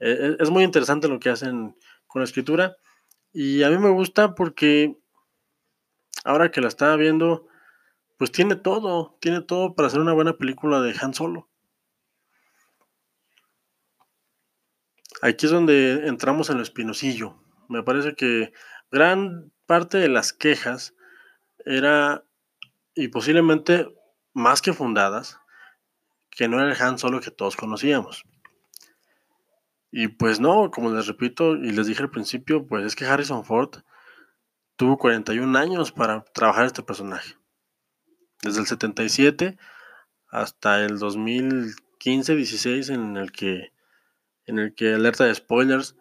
E, 0.00 0.10
e, 0.10 0.36
es 0.40 0.50
muy 0.50 0.64
interesante 0.64 1.08
lo 1.08 1.20
que 1.20 1.30
hacen 1.30 1.76
con 2.06 2.20
la 2.20 2.24
escritura 2.24 2.76
y 3.32 3.62
a 3.62 3.70
mí 3.70 3.78
me 3.78 3.90
gusta 3.90 4.34
porque 4.34 4.96
ahora 6.24 6.50
que 6.50 6.60
la 6.60 6.68
estaba 6.68 6.96
viendo, 6.96 7.46
pues 8.16 8.32
tiene 8.32 8.56
todo, 8.56 9.18
tiene 9.20 9.42
todo 9.42 9.74
para 9.74 9.88
hacer 9.88 10.00
una 10.00 10.12
buena 10.12 10.38
película 10.38 10.80
de 10.80 10.94
Han 11.00 11.14
Solo. 11.14 11.48
Aquí 15.22 15.46
es 15.46 15.52
donde 15.52 16.08
entramos 16.08 16.50
en 16.50 16.56
lo 16.56 16.64
espinosillo. 16.64 17.40
Me 17.68 17.84
parece 17.84 18.16
que 18.16 18.52
gran 18.90 19.52
parte 19.66 19.98
de 19.98 20.08
las 20.08 20.32
quejas 20.32 20.94
era, 21.64 22.24
y 22.96 23.06
posiblemente 23.06 23.86
más 24.34 24.60
que 24.60 24.72
fundadas, 24.72 25.38
que 26.28 26.48
no 26.48 26.58
era 26.58 26.72
el 26.72 26.82
Han 26.82 26.98
Solo 26.98 27.20
que 27.20 27.30
todos 27.30 27.56
conocíamos. 27.56 28.24
Y 29.92 30.08
pues 30.08 30.40
no, 30.40 30.72
como 30.72 30.92
les 30.92 31.06
repito 31.06 31.54
y 31.54 31.70
les 31.70 31.86
dije 31.86 32.02
al 32.02 32.10
principio, 32.10 32.66
pues 32.66 32.84
es 32.84 32.96
que 32.96 33.04
Harrison 33.04 33.44
Ford 33.44 33.76
tuvo 34.74 34.98
41 34.98 35.56
años 35.56 35.92
para 35.92 36.24
trabajar 36.34 36.66
este 36.66 36.82
personaje. 36.82 37.36
Desde 38.42 38.58
el 38.58 38.66
77 38.66 39.56
hasta 40.30 40.84
el 40.84 40.98
2015-16 40.98 42.92
en 42.92 43.16
el 43.16 43.30
que 43.30 43.71
en 44.52 44.58
el 44.58 44.74
que 44.74 44.94
alerta 44.94 45.24
de 45.24 45.34
spoilers 45.34 45.96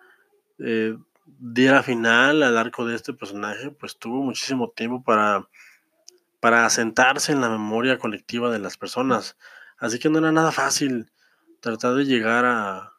eh, 0.60 0.98
diera 1.26 1.82
final 1.84 2.44
al 2.44 2.58
arco 2.58 2.86
de 2.86 2.96
este 2.96 3.14
personaje, 3.14 3.72
pues 3.72 3.98
tuvo 3.98 4.22
muchísimo 4.22 4.70
tiempo 4.70 5.04
para, 5.04 5.48
para 6.40 6.66
asentarse 6.66 7.32
en 7.32 7.42
la 7.42 7.50
memoria 7.50 7.98
colectiva 7.98 8.52
de 8.52 8.60
las 8.60 8.78
personas. 8.78 9.38
Así 9.78 9.98
que 9.98 10.10
no 10.10 10.20
era 10.20 10.32
nada 10.32 10.52
fácil 10.52 11.12
tratar 11.62 11.96
de 11.96 12.06
llegar 12.06 12.46
a, 12.46 12.94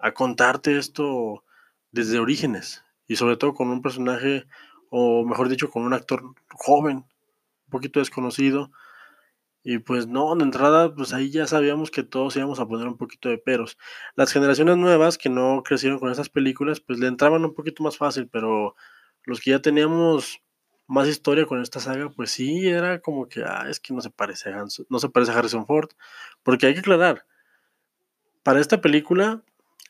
a 0.00 0.14
contarte 0.14 0.78
esto 0.78 1.44
desde 1.90 2.18
orígenes 2.18 2.84
y 3.06 3.16
sobre 3.16 3.36
todo 3.36 3.54
con 3.54 3.68
un 3.68 3.82
personaje, 3.82 4.46
o 4.90 5.24
mejor 5.24 5.48
dicho, 5.48 5.70
con 5.70 5.82
un 5.82 5.92
actor 5.92 6.34
joven, 6.52 6.98
un 6.98 7.70
poquito 7.70 8.00
desconocido, 8.00 8.70
Y 9.68 9.80
pues 9.80 10.06
no, 10.06 10.36
de 10.36 10.44
entrada, 10.44 10.94
pues 10.94 11.12
ahí 11.12 11.28
ya 11.28 11.48
sabíamos 11.48 11.90
que 11.90 12.04
todos 12.04 12.36
íbamos 12.36 12.60
a 12.60 12.68
poner 12.68 12.86
un 12.86 12.96
poquito 12.96 13.28
de 13.28 13.36
peros. 13.36 13.76
Las 14.14 14.30
generaciones 14.32 14.76
nuevas 14.76 15.18
que 15.18 15.28
no 15.28 15.64
crecieron 15.64 15.98
con 15.98 16.12
esas 16.12 16.28
películas, 16.28 16.78
pues 16.78 17.00
le 17.00 17.08
entraban 17.08 17.44
un 17.44 17.52
poquito 17.52 17.82
más 17.82 17.96
fácil, 17.96 18.28
pero 18.28 18.76
los 19.24 19.40
que 19.40 19.50
ya 19.50 19.60
teníamos 19.60 20.40
más 20.86 21.08
historia 21.08 21.46
con 21.46 21.60
esta 21.60 21.80
saga, 21.80 22.10
pues 22.10 22.30
sí, 22.30 22.68
era 22.68 23.00
como 23.00 23.28
que, 23.28 23.42
ah, 23.42 23.66
es 23.68 23.80
que 23.80 23.92
no 23.92 24.00
se 24.00 24.10
parece 24.10 24.50
a 24.50 24.64
no 24.88 24.98
se 25.00 25.08
parece 25.08 25.32
Harrison 25.32 25.66
Ford, 25.66 25.90
porque 26.44 26.66
hay 26.66 26.74
que 26.74 26.80
aclarar, 26.80 27.26
para 28.44 28.60
esta 28.60 28.80
película, 28.80 29.42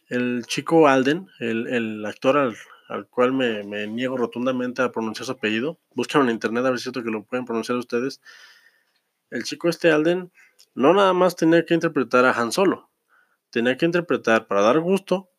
el 0.08 0.46
chico 0.46 0.88
Alden, 0.88 1.28
el, 1.38 2.02
actor 2.06 2.38
al, 2.38 3.08
cual 3.10 3.34
me, 3.34 3.62
me, 3.62 3.86
niego 3.86 4.16
rotundamente 4.16 4.80
a 4.80 4.90
pronunciar 4.90 5.26
su 5.26 5.32
apellido, 5.32 5.78
buscan 5.94 6.22
en 6.22 6.30
internet 6.30 6.64
a 6.64 6.70
ver 6.70 6.78
si 6.78 6.88
es 6.88 6.94
cierto 6.94 7.04
que 7.04 7.10
lo 7.10 7.24
pueden 7.24 7.44
pronunciar 7.44 7.76
ustedes, 7.76 8.22
el 9.30 9.44
chico 9.44 9.68
este 9.68 9.90
Alden 9.90 10.32
no 10.74 10.92
nada 10.94 11.12
más 11.12 11.36
tenía 11.36 11.64
que 11.64 11.74
interpretar 11.74 12.24
a 12.24 12.32
Han 12.32 12.52
Solo, 12.52 12.90
tenía 13.50 13.76
que 13.76 13.86
interpretar 13.86 14.46
para 14.46 14.62
dar 14.62 14.80
gusto 14.80 15.30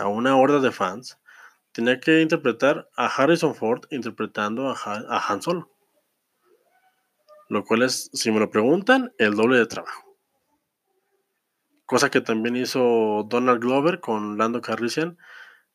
a 0.00 0.08
una 0.08 0.36
horda 0.36 0.60
de 0.60 0.72
fans, 0.72 1.18
tenía 1.72 2.00
que 2.00 2.20
interpretar 2.20 2.88
a 2.96 3.06
Harrison 3.06 3.54
Ford 3.54 3.84
interpretando 3.90 4.68
a, 4.68 5.24
Han 5.28 5.42
Solo. 5.42 5.70
Lo 7.48 7.64
cual 7.64 7.82
es, 7.82 8.10
si 8.12 8.30
me 8.30 8.40
lo 8.40 8.50
preguntan, 8.50 9.12
el 9.18 9.34
doble 9.34 9.58
de 9.58 9.66
trabajo. 9.66 10.16
Cosa 11.84 12.10
que 12.10 12.22
también 12.22 12.56
hizo 12.56 13.26
Donald 13.28 13.60
Glover 13.60 14.00
con 14.00 14.38
Lando 14.38 14.62
Calrissian. 14.62 15.18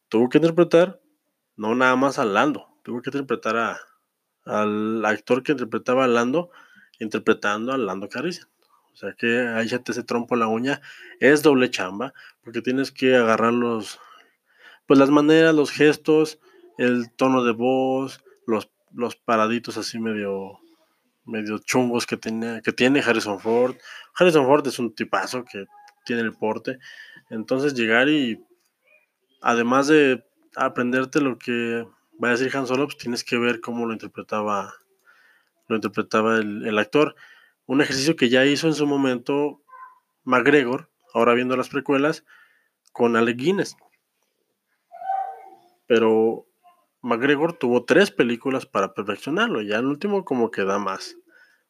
Tuvo 0.09 0.29
que 0.29 0.39
interpretar 0.39 0.99
no 1.55 1.75
nada 1.75 1.95
más 1.95 2.17
a 2.17 2.25
Lando, 2.25 2.67
tuvo 2.83 3.01
que 3.01 3.09
interpretar 3.09 3.77
al 4.45 5.05
actor 5.05 5.43
que 5.43 5.51
interpretaba 5.51 6.05
a 6.05 6.07
Lando 6.07 6.51
interpretando 6.99 7.73
a 7.73 7.77
Lando 7.77 8.09
Calrissian. 8.09 8.47
O 8.93 8.95
sea 8.95 9.13
que 9.13 9.47
ahí 9.47 9.67
ya 9.67 9.79
te 9.79 9.93
se 9.93 10.03
trompo 10.03 10.35
la 10.35 10.47
uña. 10.47 10.81
Es 11.19 11.43
doble 11.43 11.69
chamba, 11.69 12.13
porque 12.43 12.61
tienes 12.61 12.91
que 12.91 13.15
agarrar 13.15 13.53
los, 13.53 13.99
pues 14.87 14.99
las 14.99 15.11
maneras, 15.11 15.53
los 15.53 15.69
gestos, 15.69 16.39
el 16.77 17.11
tono 17.11 17.43
de 17.43 17.51
voz, 17.51 18.23
los, 18.47 18.71
los 18.93 19.15
paraditos 19.15 19.77
así 19.77 19.99
medio, 19.99 20.59
medio 21.25 21.59
chungos 21.59 22.07
que 22.07 22.17
tiene, 22.17 22.61
que 22.63 22.73
tiene 22.73 23.01
Harrison 23.01 23.39
Ford. 23.39 23.75
Harrison 24.15 24.45
Ford 24.45 24.65
es 24.65 24.79
un 24.79 24.95
tipazo 24.95 25.45
que 25.45 25.65
tiene 26.05 26.23
el 26.23 26.33
porte. 26.33 26.79
Entonces 27.29 27.75
llegar 27.75 28.09
y 28.09 28.43
además 29.41 29.87
de 29.87 30.25
aprenderte 30.55 31.21
lo 31.21 31.37
que 31.37 31.85
va 32.23 32.29
a 32.29 32.31
decir 32.31 32.55
Han 32.57 32.65
Solo, 32.65 32.85
pues 32.85 32.97
tienes 32.97 33.23
que 33.23 33.37
ver 33.37 33.61
cómo 33.61 33.85
lo 33.85 33.93
interpretaba 33.93 34.73
lo 35.67 35.75
interpretaba 35.75 36.37
el, 36.37 36.77
actor. 36.79 37.15
Un 37.65 37.81
ejercicio 37.81 38.15
que 38.15 38.29
ya 38.29 38.45
hizo 38.45 38.67
en 38.67 38.73
su 38.73 38.87
momento 38.87 39.61
McGregor, 40.23 40.89
ahora 41.13 41.33
viendo 41.33 41.57
las 41.57 41.69
precuelas, 41.69 42.23
con 42.91 43.15
Alec 43.15 43.37
Guinness. 43.37 43.75
Pero 45.85 46.45
McGregor 47.01 47.53
tuvo 47.53 47.85
tres 47.85 48.11
películas 48.11 48.65
para 48.65 48.93
perfeccionarlo. 48.93 49.61
Ya 49.61 49.77
el 49.77 49.85
último 49.85 50.25
como 50.25 50.51
que 50.51 50.63
da 50.63 50.79
más, 50.79 51.17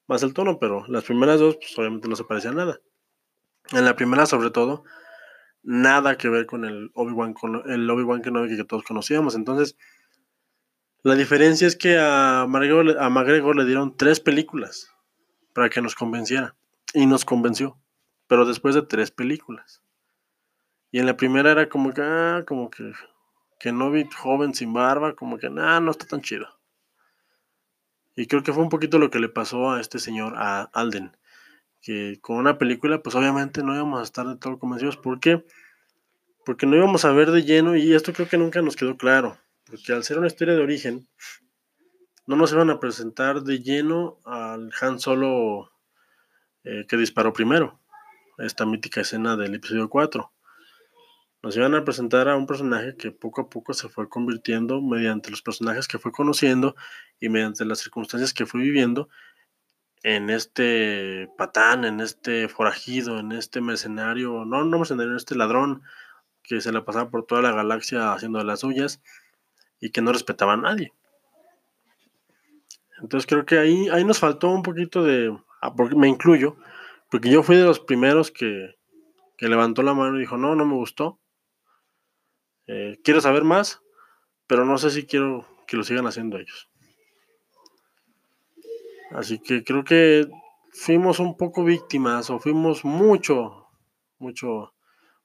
más 0.08 0.24
el 0.24 0.34
tono, 0.34 0.60
pero 0.60 0.86
las 0.88 1.04
primeras 1.04 1.40
dos 1.40 1.58
pues, 1.58 1.78
obviamente 1.78 2.08
no 2.08 2.16
se 2.16 2.24
parecían 2.24 2.56
nada. 2.56 2.80
En 3.72 3.86
la 3.86 3.96
primera 3.96 4.26
sobre 4.26 4.50
todo, 4.50 4.84
nada 5.64 6.18
que 6.18 6.30
ver 6.30 6.46
con 6.46 6.64
el 6.64 6.92
Obi-Wan, 6.94 7.34
Kenobi 8.22 8.56
que 8.56 8.64
todos 8.64 8.84
conocíamos. 8.84 9.36
Entonces, 9.36 9.78
la 11.04 11.16
diferencia 11.16 11.68
es 11.68 11.76
que 11.76 11.98
a 12.00 12.46
McGregor, 12.48 13.56
le 13.56 13.66
dieron 13.66 13.96
tres 13.96 14.20
películas 14.20 14.92
para 15.54 15.70
que 15.70 15.82
nos 15.82 15.96
convenciera. 15.96 16.56
Y 16.94 17.06
nos 17.06 17.26
convenció. 17.26 17.80
Pero 18.28 18.46
después 18.46 18.76
de 18.76 18.82
tres 18.82 19.12
películas. 19.12 19.82
Y 20.92 21.00
en 21.00 21.06
la 21.06 21.18
primera 21.18 21.52
era 21.52 21.70
como 21.70 21.94
que, 21.94 22.02
ah, 22.02 22.44
como 22.48 22.70
que, 22.70 22.92
que 23.60 23.72
no 23.72 23.92
vi 23.92 24.10
joven 24.16 24.54
sin 24.54 24.74
barba, 24.74 25.16
como 25.16 25.38
que, 25.38 25.50
nah, 25.50 25.80
no 25.80 25.92
está 25.92 26.06
tan 26.06 26.22
chido. 26.22 26.48
Y 28.16 28.26
creo 28.26 28.42
que 28.42 28.52
fue 28.52 28.64
un 28.64 28.70
poquito 28.70 28.98
lo 28.98 29.12
que 29.12 29.20
le 29.20 29.30
pasó 29.30 29.72
a 29.72 29.80
este 29.80 30.00
señor, 30.00 30.34
a 30.38 30.64
Alden. 30.74 31.16
Que 31.82 32.20
con 32.20 32.38
una 32.38 32.58
película, 32.58 33.04
pues 33.04 33.16
obviamente 33.16 33.62
no 33.64 33.76
íbamos 33.76 34.00
a 34.00 34.04
estar 34.04 34.28
de 34.28 34.38
todo 34.38 34.58
convencidos. 34.58 34.98
¿Por 34.98 35.20
qué? 35.20 35.46
Porque 36.44 36.66
no 36.66 36.76
íbamos 36.76 37.06
a 37.06 37.12
ver 37.12 37.32
de 37.32 37.44
lleno, 37.44 37.76
y 37.76 37.94
esto 37.94 38.14
creo 38.14 38.28
que 38.28 38.38
nunca 38.38 38.62
nos 38.62 38.76
quedó 38.76 38.98
claro. 38.98 39.38
Porque 39.70 39.92
al 39.94 40.04
ser 40.04 40.18
una 40.18 40.28
historia 40.28 40.56
de 40.56 40.62
origen, 40.62 41.08
no 42.26 42.36
nos 42.36 42.54
iban 42.54 42.70
a 42.70 42.80
presentar 42.80 43.42
de 43.42 43.60
lleno 43.60 44.18
al 44.26 44.72
Han 44.82 45.00
Solo 45.00 45.72
eh, 46.64 46.86
que 46.88 46.98
disparó 46.98 47.34
primero, 47.34 47.80
esta 48.38 48.66
mítica 48.66 49.02
escena 49.02 49.36
del 49.36 49.56
episodio 49.56 49.90
4. 49.90 50.32
Nos 51.44 51.56
iban 51.56 51.76
a 51.76 51.84
presentar 51.84 52.30
a 52.30 52.36
un 52.36 52.48
personaje 52.48 52.96
que 52.98 53.12
poco 53.12 53.42
a 53.42 53.50
poco 53.50 53.74
se 53.74 53.90
fue 53.90 54.10
convirtiendo 54.10 54.82
mediante 54.82 55.32
los 55.32 55.42
personajes 55.42 55.88
que 55.88 56.00
fue 56.00 56.12
conociendo 56.12 56.76
y 57.20 57.30
mediante 57.30 57.66
las 57.66 57.80
circunstancias 57.80 58.34
que 58.34 58.46
fue 58.46 58.62
viviendo 58.62 59.10
en 60.04 60.30
este 60.30 61.30
patán, 61.38 61.86
en 61.86 62.00
este 62.00 62.48
forajido, 62.48 63.20
en 63.20 63.32
este 63.32 63.62
mercenario, 63.62 64.46
no, 64.46 64.64
no 64.64 64.78
mercenario, 64.78 65.12
en 65.12 65.18
este 65.18 65.36
ladrón 65.36 65.82
que 66.44 66.62
se 66.62 66.72
le 66.72 66.82
pasaba 66.82 67.10
por 67.10 67.26
toda 67.26 67.42
la 67.42 67.52
galaxia 67.52 68.14
haciendo 68.14 68.44
las 68.44 68.62
suyas 68.62 69.02
y 69.80 69.92
que 69.92 70.02
no 70.02 70.12
respetaba 70.12 70.54
a 70.54 70.58
nadie. 70.58 70.94
Entonces 73.02 73.28
creo 73.28 73.46
que 73.46 73.58
ahí, 73.58 73.90
ahí 73.90 74.04
nos 74.04 74.20
faltó 74.20 74.50
un 74.50 74.64
poquito 74.64 75.04
de, 75.04 75.36
ah, 75.62 75.74
porque 75.76 75.96
me 75.96 76.08
incluyo, 76.08 76.58
porque 77.12 77.30
yo 77.30 77.44
fui 77.44 77.56
de 77.56 77.64
los 77.64 77.80
primeros 77.80 78.32
que, 78.32 78.76
levantó 79.40 79.84
la 79.84 79.94
mano 79.94 80.18
y 80.18 80.22
dijo, 80.22 80.38
no, 80.38 80.56
no 80.56 80.66
me 80.66 80.74
gustó. 80.74 81.20
Eh, 82.66 83.00
quiero 83.04 83.22
saber 83.22 83.44
más, 83.44 83.82
pero 84.48 84.66
no 84.66 84.78
sé 84.80 84.90
si 84.90 85.06
quiero 85.06 85.48
que 85.68 85.78
lo 85.78 85.84
sigan 85.84 86.08
haciendo 86.08 86.38
ellos. 86.38 86.70
Así 89.12 89.40
que 89.40 89.64
creo 89.64 89.84
que 89.84 90.28
fuimos 90.72 91.20
un 91.20 91.38
poco 91.38 91.64
víctimas, 91.64 92.30
o 92.32 92.40
fuimos 92.40 92.84
mucho, 92.84 93.68
mucho, 94.18 94.74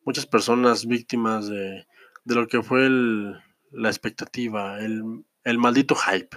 muchas 0.05 0.27
personas 0.27 0.87
víctimas 0.87 1.49
de, 1.49 1.87
de 2.25 2.35
lo 2.35 2.47
que 2.47 2.63
fue 2.63 2.87
el, 2.87 3.41
la 3.73 3.89
expectativa, 3.89 4.79
el, 4.81 5.59
maldito 5.59 5.95
hype. 5.95 6.37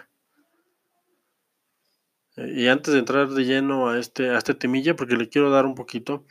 Y 2.38 2.68
antes 2.68 2.94
de 2.94 3.00
entrar 3.00 3.30
de 3.30 3.46
lleno 3.46 3.90
a 3.90 3.98
este, 3.98 4.30
a 4.30 4.38
este 4.38 4.54
temilla, 4.54 4.96
porque 4.96 5.16
le 5.16 5.30
quiero 5.30 5.50
dar 5.50 5.66
un 5.66 5.76
poquito, 5.76 6.26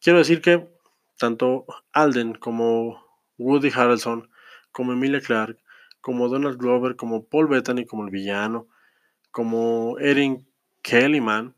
quiero 0.00 0.18
decir 0.18 0.40
que 0.40 0.68
tanto 1.16 1.64
Alden 1.92 2.34
como 2.34 3.04
Woody 3.38 3.70
Harrelson, 3.74 4.28
como 4.72 4.92
Emilia 4.92 5.20
Clarke, 5.20 5.62
como 6.00 6.28
Donald 6.28 6.58
Glover, 6.58 6.96
como 6.96 7.24
Paul 7.24 7.48
Bettany 7.48 7.86
como 7.86 8.04
el 8.04 8.10
villano, 8.10 8.66
como 9.30 9.98
Erin 9.98 10.46
Kellyman, 10.82 11.54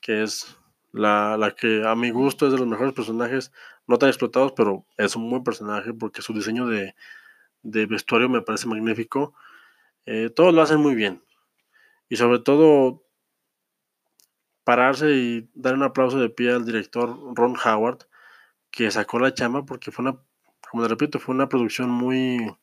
que 0.00 0.22
es 0.22 0.56
la, 0.90 1.36
la, 1.36 1.54
que 1.54 1.86
a 1.86 1.94
mi 1.94 2.10
gusto 2.10 2.46
es 2.46 2.52
de 2.52 2.58
los 2.58 2.66
mejores 2.66 2.94
personajes, 2.94 3.52
no 3.86 3.98
tan 3.98 4.08
explotados, 4.08 4.52
pero 4.56 4.86
es 4.96 5.16
un 5.16 5.28
buen 5.28 5.44
personaje 5.44 5.92
porque 5.92 6.22
su 6.22 6.32
diseño 6.32 6.66
de, 6.66 6.94
de 7.62 7.86
vestuario 7.86 8.28
me 8.28 8.42
parece 8.42 8.66
magnífico. 8.66 9.34
Eh, 10.06 10.30
todos 10.30 10.54
lo 10.54 10.62
hacen 10.62 10.80
muy 10.80 10.94
bien. 10.94 11.22
Y 12.08 12.16
sobre 12.16 12.40
todo, 12.40 13.04
pararse 14.64 15.10
y 15.12 15.50
dar 15.54 15.74
un 15.74 15.82
aplauso 15.82 16.18
de 16.18 16.28
pie 16.28 16.52
al 16.52 16.64
director 16.64 17.18
Ron 17.34 17.56
Howard, 17.64 18.06
que 18.70 18.90
sacó 18.90 19.18
la 19.18 19.34
chamba 19.34 19.64
porque 19.64 19.90
fue 19.90 20.04
una, 20.04 20.18
como 20.70 20.86
repito, 20.86 21.18
fue 21.18 21.34
una 21.34 21.48
producción 21.48 21.90
muy, 21.90 22.54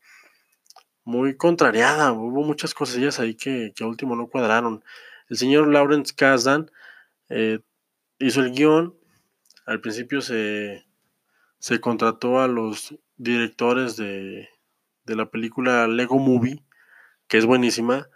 muy 1.04 1.38
contrariada. 1.38 2.12
Hubo 2.12 2.44
muchas 2.44 2.74
cosillas 2.74 3.20
ahí 3.20 3.36
que, 3.36 3.74
que 3.76 3.84
último 3.84 4.16
no 4.16 4.28
cuadraron. 4.28 4.84
El 5.30 5.38
señor 5.38 5.68
Lawrence 5.68 6.14
Kasdan 6.16 6.72
eh, 7.30 7.60
hizo 8.20 8.42
el 8.42 8.52
guion. 8.52 8.96
Al 9.66 9.82
principio 9.82 10.22
se, 10.22 10.86
se 11.60 11.80
contrató 11.80 12.40
a 12.40 12.48
los 12.48 12.96
directores 13.18 13.98
de, 13.98 14.50
de 15.10 15.16
la 15.16 15.30
película 15.30 15.88
Lego 15.88 16.20
Movie, 16.20 16.64
que 17.28 17.38
es 17.38 17.46
buenísima, 17.46 18.08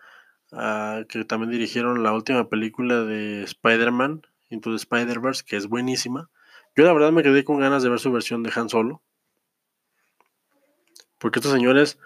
ah, 0.52 1.02
que 1.10 1.26
también 1.26 1.52
dirigieron 1.52 2.04
la 2.04 2.14
última 2.14 2.48
película 2.48 3.04
de 3.04 3.44
Spider-Man, 3.44 4.22
Into 4.50 4.70
the 4.70 4.78
Spider-Verse, 4.78 5.44
que 5.44 5.58
es 5.58 5.68
buenísima. 5.68 6.30
Yo 6.76 6.86
la 6.86 6.94
verdad 6.94 7.12
me 7.12 7.24
quedé 7.24 7.44
con 7.44 7.60
ganas 7.60 7.84
de 7.84 7.90
ver 7.90 8.00
su 8.00 8.12
versión 8.12 8.44
de 8.44 8.52
Han 8.56 8.70
Solo. 8.70 9.02
Porque 11.18 11.40
estos 11.40 11.52
señores, 11.52 11.98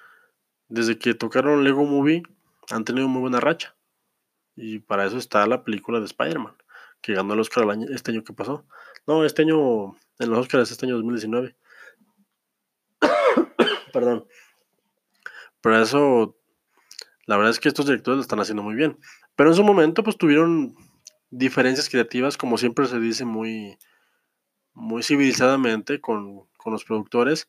desde 0.69 0.97
que 0.97 1.13
tocaron 1.13 1.63
Lego 1.63 1.83
Movie, 1.83 2.23
han 2.71 2.85
tenido 2.85 3.07
muy 3.07 3.21
buena 3.21 3.39
racha. 3.39 3.75
Y 4.55 4.79
para 4.79 5.05
eso 5.05 5.17
está 5.17 5.45
la 5.47 5.63
película 5.63 5.99
de 5.99 6.05
Spider-Man, 6.05 6.55
que 7.01 7.13
ganó 7.13 7.33
el 7.33 7.41
Oscar 7.41 7.65
este 7.89 8.11
año 8.11 8.23
que 8.23 8.33
pasó. 8.33 8.65
No, 9.05 9.25
este 9.25 9.41
año, 9.41 9.97
en 10.19 10.29
los 10.29 10.39
Oscars, 10.39 10.71
este 10.71 10.85
año 10.85 10.95
2019. 10.95 11.55
Perdón. 13.93 14.25
Pero 15.61 15.81
eso, 15.81 16.37
la 17.25 17.37
verdad 17.37 17.51
es 17.51 17.59
que 17.59 17.69
estos 17.69 17.85
directores 17.85 18.17
lo 18.17 18.21
están 18.21 18.39
haciendo 18.39 18.63
muy 18.63 18.75
bien. 18.75 18.97
Pero 19.35 19.49
en 19.49 19.55
su 19.55 19.63
momento, 19.63 20.03
pues 20.03 20.17
tuvieron 20.17 20.75
diferencias 21.29 21.89
creativas, 21.89 22.37
como 22.37 22.57
siempre 22.57 22.85
se 22.87 22.99
dice 22.99 23.25
muy, 23.25 23.77
muy 24.73 25.03
civilizadamente 25.03 25.99
con, 25.99 26.47
con 26.57 26.73
los 26.73 26.83
productores, 26.85 27.47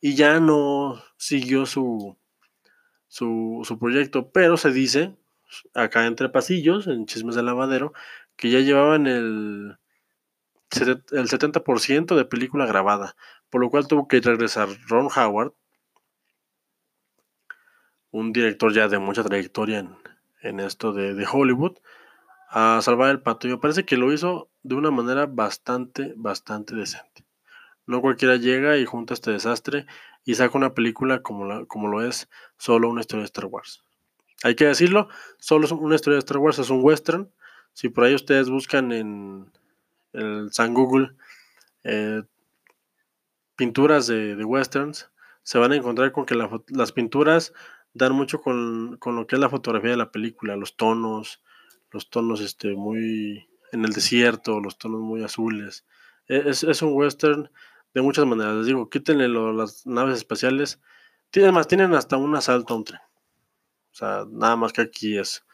y 0.00 0.14
ya 0.14 0.40
no 0.40 1.02
siguió 1.16 1.66
su, 1.66 2.16
su, 3.06 3.60
su, 3.64 3.78
proyecto, 3.78 4.30
pero 4.32 4.56
se 4.56 4.72
dice, 4.72 5.16
acá 5.74 6.06
entre 6.06 6.28
pasillos, 6.28 6.86
en 6.86 7.06
Chismes 7.06 7.34
de 7.34 7.42
Lavadero, 7.42 7.92
que 8.36 8.50
ya 8.50 8.60
llevaban 8.60 9.06
el, 9.06 9.76
el 10.72 11.28
70% 11.28 12.16
de 12.16 12.24
película 12.24 12.66
grabada, 12.66 13.16
por 13.50 13.60
lo 13.60 13.70
cual 13.70 13.86
tuvo 13.86 14.08
que 14.08 14.20
regresar 14.20 14.68
Ron 14.88 15.08
Howard, 15.14 15.52
un 18.10 18.32
director 18.32 18.72
ya 18.72 18.88
de 18.88 18.98
mucha 18.98 19.22
trayectoria 19.22 19.78
en, 19.78 19.96
en 20.42 20.60
esto 20.60 20.92
de, 20.92 21.14
de, 21.14 21.26
Hollywood, 21.30 21.78
a 22.48 22.80
salvar 22.82 23.10
el 23.10 23.22
pato. 23.22 23.46
Y 23.46 23.50
me 23.50 23.58
parece 23.58 23.84
que 23.84 23.96
lo 23.96 24.12
hizo 24.12 24.48
de 24.62 24.74
una 24.74 24.90
manera 24.90 25.26
bastante, 25.26 26.14
bastante 26.16 26.74
decente. 26.74 27.24
No 27.86 28.00
cualquiera 28.00 28.36
llega 28.36 28.76
y 28.76 28.84
junta 28.84 29.14
este 29.14 29.30
desastre 29.30 29.86
y 30.24 30.34
saca 30.34 30.56
una 30.56 30.74
película 30.74 31.22
como, 31.22 31.44
la, 31.44 31.64
como 31.66 31.88
lo 31.88 32.02
es 32.02 32.28
solo 32.56 32.88
una 32.88 33.00
historia 33.00 33.22
de 33.22 33.26
Star 33.26 33.46
Wars. 33.46 33.82
Hay 34.42 34.54
que 34.54 34.66
decirlo, 34.66 35.08
solo 35.38 35.68
una 35.76 35.94
historia 35.94 36.14
de 36.14 36.20
Star 36.20 36.38
Wars 36.38 36.58
es 36.58 36.70
un 36.70 36.80
western. 36.82 37.30
Si 37.72 37.88
por 37.88 38.04
ahí 38.04 38.14
ustedes 38.14 38.48
buscan 38.48 38.92
en 38.92 39.50
el 40.12 40.52
San 40.52 40.74
Google 40.74 41.12
eh, 41.84 42.22
pinturas 43.56 44.06
de, 44.06 44.36
de, 44.36 44.44
westerns, 44.44 45.10
se 45.42 45.58
van 45.58 45.72
a 45.72 45.76
encontrar 45.76 46.12
con 46.12 46.26
que 46.26 46.34
la, 46.34 46.48
las 46.68 46.92
pinturas 46.92 47.52
dan 47.94 48.12
mucho 48.12 48.40
con, 48.40 48.96
con, 48.98 49.16
lo 49.16 49.26
que 49.26 49.36
es 49.36 49.40
la 49.40 49.48
fotografía 49.48 49.90
de 49.90 49.96
la 49.96 50.12
película, 50.12 50.56
los 50.56 50.76
tonos, 50.76 51.42
los 51.90 52.10
tonos 52.10 52.40
este, 52.40 52.74
muy 52.74 53.48
en 53.72 53.84
el 53.84 53.92
desierto, 53.92 54.60
los 54.60 54.78
tonos 54.78 55.00
muy 55.00 55.22
azules. 55.22 55.84
E, 56.28 56.50
es, 56.50 56.62
es 56.62 56.82
un 56.82 56.92
western 56.94 57.50
de 57.94 58.02
muchas 58.02 58.26
maneras. 58.26 58.56
Les 58.56 58.66
digo, 58.66 58.88
quítenle 58.88 59.28
las 59.28 59.86
naves 59.86 60.18
espaciales. 60.18 60.80
Tienen 61.30 61.54
tienen 61.64 61.94
hasta 61.94 62.16
un 62.16 62.34
asalto 62.34 62.74
a 62.74 62.76
un 62.76 62.84
tren. 62.84 63.00
O 63.92 63.94
sea, 63.94 64.24
nada 64.30 64.56
más 64.56 64.72
que 64.72 64.82
aquí 64.82 65.18
es 65.18 65.44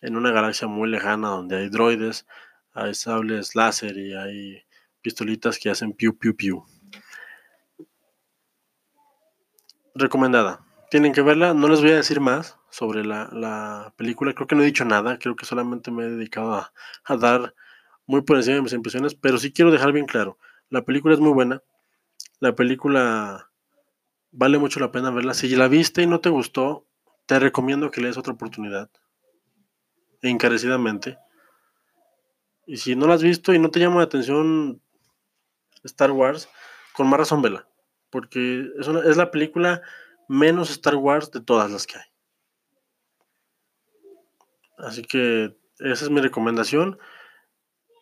en 0.00 0.16
una 0.16 0.32
galaxia 0.32 0.68
muy 0.68 0.88
lejana 0.90 1.28
donde 1.28 1.56
hay 1.56 1.68
droides, 1.68 2.26
hay 2.72 2.94
sables 2.94 3.54
láser 3.54 3.96
y 3.96 4.14
hay 4.14 4.62
pistolitas 5.00 5.58
que 5.58 5.70
hacen 5.70 5.92
piu 5.92 6.16
piu 6.18 6.36
piu. 6.36 6.64
Recomendada. 9.94 10.64
Tienen 10.92 11.14
que 11.14 11.22
verla. 11.22 11.54
No 11.54 11.68
les 11.68 11.80
voy 11.80 11.92
a 11.92 11.96
decir 11.96 12.20
más 12.20 12.58
sobre 12.68 13.02
la, 13.02 13.30
la 13.32 13.94
película. 13.96 14.34
Creo 14.34 14.46
que 14.46 14.54
no 14.54 14.60
he 14.60 14.66
dicho 14.66 14.84
nada. 14.84 15.18
Creo 15.18 15.36
que 15.36 15.46
solamente 15.46 15.90
me 15.90 16.04
he 16.04 16.10
dedicado 16.10 16.52
a, 17.06 17.16
dar 17.16 17.54
muy 18.04 18.20
por 18.20 18.36
encima 18.36 18.56
de 18.56 18.60
mis 18.60 18.74
impresiones. 18.74 19.14
Pero 19.14 19.38
sí 19.38 19.54
quiero 19.54 19.70
dejar 19.70 19.92
bien 19.92 20.04
claro. 20.04 20.36
La 20.68 20.84
película 20.84 21.14
es 21.14 21.20
muy 21.20 21.32
buena. 21.32 21.62
La 22.40 22.54
película 22.54 23.50
vale 24.32 24.58
mucho 24.58 24.80
la 24.80 24.92
pena 24.92 25.10
verla. 25.10 25.32
Si 25.32 25.48
la 25.56 25.66
viste 25.66 26.02
y 26.02 26.06
no 26.06 26.20
te 26.20 26.28
gustó, 26.28 26.86
te 27.24 27.38
recomiendo 27.38 27.90
que 27.90 28.02
le 28.02 28.08
des 28.08 28.18
otra 28.18 28.34
oportunidad. 28.34 28.90
Encarecidamente. 30.20 31.16
Y 32.66 32.76
si 32.76 32.96
no 32.96 33.06
la 33.06 33.14
has 33.14 33.22
visto 33.22 33.54
y 33.54 33.58
no 33.58 33.70
te 33.70 33.80
llama 33.80 33.96
la 33.96 34.04
atención 34.04 34.82
Star 35.84 36.10
Wars, 36.10 36.50
con 36.92 37.08
más 37.08 37.18
razón 37.18 37.40
vela. 37.40 37.66
Porque 38.10 38.66
es, 38.78 38.88
una, 38.88 39.00
es 39.08 39.16
la 39.16 39.30
película 39.30 39.80
menos 40.32 40.70
Star 40.70 40.96
Wars 40.96 41.30
de 41.30 41.42
todas 41.42 41.70
las 41.70 41.86
que 41.86 41.98
hay. 41.98 42.04
Así 44.78 45.02
que 45.02 45.54
esa 45.78 46.04
es 46.04 46.10
mi 46.10 46.20
recomendación. 46.20 46.98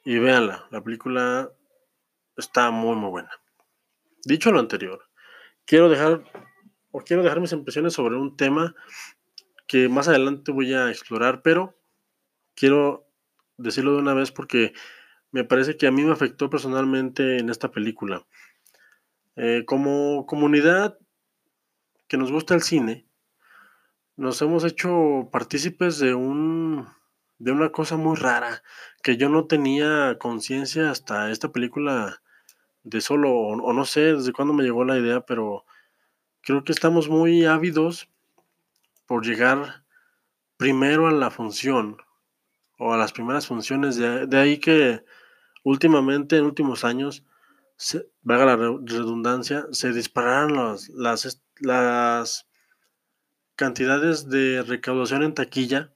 Y 0.05 0.19
véanla, 0.19 0.67
la 0.71 0.83
película 0.83 1.51
está 2.37 2.71
muy 2.71 2.97
muy 2.97 3.11
buena. 3.11 3.31
Dicho 4.25 4.53
lo 4.53 4.61
anterior, 4.61 5.09
quiero 5.67 5.89
dejar 5.89 6.25
o 6.93 7.01
quiero 7.01 7.23
dejar 7.23 7.41
mis 7.41 7.53
impresiones 7.53 7.95
sobre 7.95 8.17
un 8.17 8.37
tema 8.37 8.75
que 9.67 9.89
más 9.89 10.09
adelante 10.09 10.53
voy 10.53 10.73
a 10.73 10.89
explorar, 10.89 11.43
pero 11.43 11.77
quiero 12.55 13.09
decirlo 13.57 13.93
de 13.93 13.99
una 13.99 14.15
vez 14.15 14.31
porque 14.31 14.73
me 15.33 15.45
parece 15.45 15.77
que 15.77 15.87
a 15.87 15.91
mí 15.91 16.03
me 16.03 16.13
afectó 16.13 16.49
personalmente 16.49 17.39
en 17.39 17.51
esta 17.51 17.71
película. 17.71 18.25
Eh, 19.37 19.65
como 19.67 20.27
comunidad 20.27 20.99
que 22.11 22.17
nos 22.17 22.33
gusta 22.33 22.57
el 22.57 22.63
cine, 22.63 23.07
nos 24.17 24.43
hemos 24.43 24.65
hecho 24.65 25.29
partícipes 25.31 26.01
de 26.01 26.13
un 26.13 26.89
de 27.39 27.53
una 27.53 27.71
cosa 27.71 27.97
muy 27.97 28.17
rara 28.17 28.65
que 29.01 29.17
yo 29.17 29.29
no 29.29 29.47
tenía 29.47 30.19
conciencia 30.19 30.91
hasta 30.91 31.31
esta 31.31 31.53
película 31.53 32.21
de 32.83 33.01
solo 33.01 33.33
o, 33.33 33.73
no 33.73 33.85
sé 33.85 34.15
desde 34.15 34.33
cuándo 34.33 34.53
me 34.53 34.65
llegó 34.65 34.85
la 34.85 34.99
idea, 34.99 35.21
pero 35.21 35.65
creo 36.43 36.65
que 36.65 36.73
estamos 36.73 37.09
muy 37.09 37.45
ávidos 37.45 38.09
por 39.07 39.25
llegar 39.25 39.85
primero 40.57 41.07
a 41.07 41.13
la 41.13 41.31
función 41.31 41.97
o 42.77 42.93
a 42.93 42.97
las 42.97 43.13
primeras 43.13 43.47
funciones. 43.47 43.95
De, 43.95 44.27
de 44.27 44.37
ahí 44.37 44.59
que 44.59 45.05
últimamente, 45.63 46.39
en 46.39 46.45
últimos 46.45 46.85
años, 46.85 47.25
se, 47.81 48.07
valga 48.21 48.45
la 48.45 48.57
redundancia, 48.57 49.67
se 49.73 49.95
dispararon 49.95 50.55
las, 50.55 50.91
las, 50.91 51.43
las 51.61 52.47
cantidades 53.57 54.29
de 54.29 54.61
recaudación 54.61 55.23
en 55.23 55.33
taquilla 55.33 55.91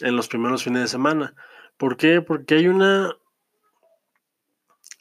en 0.00 0.16
los 0.16 0.28
primeros 0.28 0.64
fines 0.64 0.80
de 0.80 0.88
semana. 0.88 1.34
¿Por 1.76 1.98
qué? 1.98 2.22
Porque 2.22 2.54
hay 2.54 2.68
una, 2.68 3.14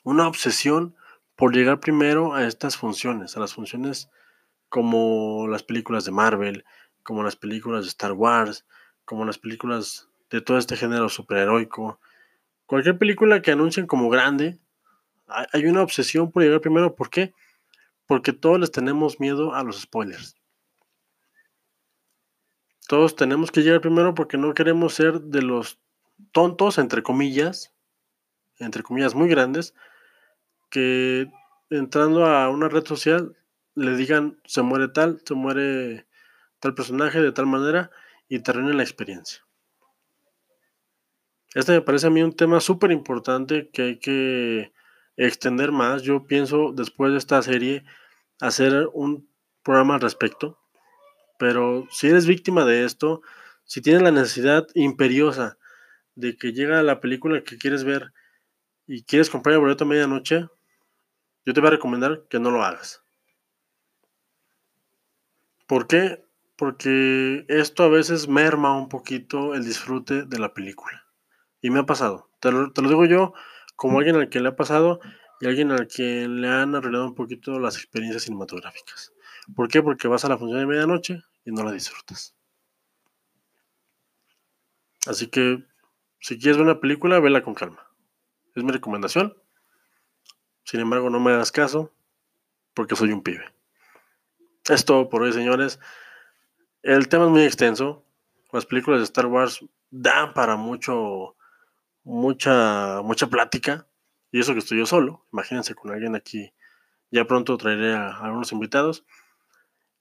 una 0.03 0.27
obsesión 0.27 0.93
por 1.37 1.55
llegar 1.55 1.79
primero 1.79 2.33
a 2.33 2.45
estas 2.45 2.75
funciones, 2.75 3.37
a 3.37 3.39
las 3.39 3.53
funciones 3.53 4.09
como 4.67 5.47
las 5.47 5.63
películas 5.63 6.03
de 6.03 6.11
Marvel, 6.11 6.65
como 7.01 7.23
las 7.23 7.37
películas 7.37 7.83
de 7.83 7.89
Star 7.89 8.11
Wars, 8.11 8.65
como 9.05 9.23
las 9.23 9.37
películas 9.37 10.09
de 10.29 10.41
todo 10.41 10.57
este 10.57 10.75
género 10.75 11.07
superheroico. 11.07 12.01
Cualquier 12.65 12.97
película 12.97 13.41
que 13.41 13.53
anuncien 13.53 13.87
como 13.87 14.09
grande, 14.09 14.59
hay 15.27 15.65
una 15.65 15.83
obsesión 15.83 16.31
por 16.31 16.43
llegar 16.43 16.61
primero. 16.61 16.95
¿Por 16.95 17.09
qué? 17.09 17.33
Porque 18.05 18.33
todos 18.33 18.59
les 18.59 18.71
tenemos 18.71 19.19
miedo 19.19 19.53
a 19.53 19.63
los 19.63 19.81
spoilers. 19.81 20.35
Todos 22.87 23.15
tenemos 23.15 23.51
que 23.51 23.61
llegar 23.61 23.81
primero 23.81 24.13
porque 24.13 24.37
no 24.37 24.53
queremos 24.53 24.93
ser 24.93 25.19
de 25.19 25.41
los 25.41 25.79
tontos, 26.31 26.77
entre 26.77 27.03
comillas, 27.03 27.73
entre 28.59 28.81
comillas 28.81 29.13
muy 29.13 29.27
grandes, 29.27 29.73
que 30.69 31.29
entrando 31.69 32.25
a 32.25 32.49
una 32.49 32.69
red 32.69 32.85
social 32.85 33.35
le 33.75 33.95
digan 33.95 34.39
se 34.45 34.61
muere 34.61 34.87
tal, 34.87 35.21
se 35.25 35.33
muere 35.33 36.07
tal 36.59 36.73
personaje 36.73 37.21
de 37.21 37.31
tal 37.31 37.45
manera 37.45 37.91
y 38.29 38.39
termine 38.39 38.73
la 38.73 38.83
experiencia. 38.83 39.45
Este 41.53 41.73
me 41.73 41.81
parece 41.81 42.07
a 42.07 42.09
mí 42.09 42.21
un 42.21 42.33
tema 42.33 42.59
súper 42.59 42.91
importante 42.91 43.69
que 43.69 43.81
hay 43.81 43.99
que 43.99 44.71
extender 45.17 45.71
más. 45.71 46.03
Yo 46.03 46.25
pienso 46.25 46.71
después 46.71 47.11
de 47.11 47.17
esta 47.17 47.41
serie 47.41 47.83
hacer 48.39 48.87
un 48.93 49.29
programa 49.63 49.95
al 49.95 50.01
respecto. 50.01 50.59
Pero 51.39 51.87
si 51.91 52.07
eres 52.07 52.25
víctima 52.25 52.65
de 52.65 52.85
esto, 52.85 53.21
si 53.65 53.81
tienes 53.81 54.01
la 54.01 54.11
necesidad 54.11 54.67
imperiosa 54.75 55.57
de 56.15 56.37
que 56.37 56.53
llega 56.53 56.81
la 56.83 56.99
película 56.99 57.43
que 57.43 57.57
quieres 57.57 57.83
ver 57.83 58.13
y 58.87 59.03
quieres 59.03 59.29
comprar 59.29 59.53
el 59.53 59.59
boleto 59.59 59.83
a 59.83 59.87
medianoche, 59.87 60.47
yo 61.45 61.53
te 61.53 61.59
voy 61.59 61.67
a 61.67 61.71
recomendar 61.71 62.23
que 62.29 62.39
no 62.39 62.49
lo 62.49 62.63
hagas. 62.63 63.03
¿Por 65.67 65.87
qué? 65.87 66.23
Porque 66.55 67.45
esto 67.49 67.83
a 67.83 67.89
veces 67.89 68.27
merma 68.27 68.75
un 68.75 68.89
poquito 68.89 69.53
el 69.53 69.63
disfrute 69.63 70.23
de 70.23 70.39
la 70.39 70.53
película. 70.53 71.05
Y 71.61 71.69
me 71.69 71.79
ha 71.79 71.85
pasado. 71.85 72.29
Te 72.39 72.51
lo, 72.51 72.71
te 72.71 72.81
lo 72.81 72.89
digo 72.89 73.05
yo 73.05 73.33
como 73.77 73.99
alguien 73.99 74.17
al 74.17 74.27
que 74.27 74.41
le 74.41 74.49
ha 74.49 74.55
pasado 74.57 74.99
y 75.39 75.45
alguien 75.45 75.71
al 75.71 75.87
que 75.87 76.27
le 76.27 76.49
han 76.49 76.75
arruinado 76.75 77.05
un 77.05 77.15
poquito 77.15 77.59
las 77.59 77.77
experiencias 77.77 78.23
cinematográficas. 78.23 79.13
¿Por 79.55 79.69
qué? 79.69 79.81
Porque 79.81 80.09
vas 80.09 80.25
a 80.25 80.29
la 80.29 80.37
función 80.37 80.59
de 80.59 80.65
medianoche 80.65 81.23
y 81.45 81.51
no 81.51 81.63
la 81.63 81.71
disfrutas. 81.71 82.35
Así 85.05 85.27
que, 85.27 85.63
si 86.19 86.37
quieres 86.37 86.57
ver 86.57 86.65
una 86.65 86.81
película, 86.81 87.19
vela 87.19 87.43
con 87.43 87.53
calma. 87.53 87.87
Es 88.55 88.63
mi 88.63 88.71
recomendación. 88.71 89.37
Sin 90.65 90.81
embargo, 90.81 91.09
no 91.09 91.19
me 91.21 91.31
hagas 91.31 91.51
caso, 91.53 91.93
porque 92.73 92.95
soy 92.95 93.11
un 93.11 93.23
pibe. 93.23 93.45
Es 94.65 94.83
todo 94.83 95.07
por 95.07 95.21
hoy, 95.21 95.31
señores. 95.31 95.79
El 96.81 97.07
tema 97.07 97.25
es 97.25 97.31
muy 97.31 97.43
extenso. 97.43 98.03
Las 98.51 98.65
películas 98.65 98.99
de 98.99 99.05
Star 99.05 99.27
Wars 99.27 99.63
dan 99.91 100.33
para 100.33 100.57
mucho, 100.57 101.36
mucha, 102.07 103.01
mucha 103.03 103.27
plática. 103.27 103.87
Y 104.31 104.39
eso 104.39 104.53
que 104.53 104.59
estoy 104.59 104.79
yo 104.79 104.85
solo. 104.85 105.25
Imagínense 105.31 105.75
con 105.75 105.91
alguien 105.91 106.15
aquí. 106.15 106.53
Ya 107.11 107.25
pronto 107.25 107.57
traeré 107.57 107.93
a, 107.93 108.17
algunos 108.17 108.51
invitados. 108.51 109.05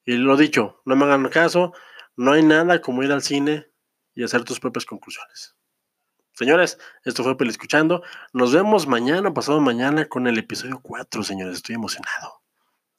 Y 0.05 0.14
lo 0.14 0.37
dicho, 0.37 0.81
no 0.85 0.97
me 0.97 1.05
hagan 1.05 1.29
caso. 1.29 1.73
No 2.16 2.33
hay 2.33 2.42
nada 2.42 2.81
como 2.81 3.03
ir 3.03 3.12
al 3.12 3.23
cine 3.23 3.66
y 4.14 4.25
hacer 4.25 4.45
tus 4.45 4.61
propias 4.61 4.87
conclusiones. 4.87 5.57
Señores, 6.33 6.79
esto 7.05 7.23
fue 7.23 7.37
Peli 7.37 7.51
Escuchando. 7.51 8.03
Nos 8.33 8.53
vemos 8.53 8.87
mañana, 8.87 9.35
pasado 9.35 9.61
mañana, 9.61 10.07
con 10.07 10.27
el 10.27 10.38
episodio 10.38 10.81
4, 10.83 11.23
señores. 11.23 11.57
Estoy 11.57 11.75
emocionado. 11.75 12.42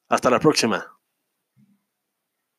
Hasta 0.10 0.30
la 0.30 0.40
próxima. 0.40 0.97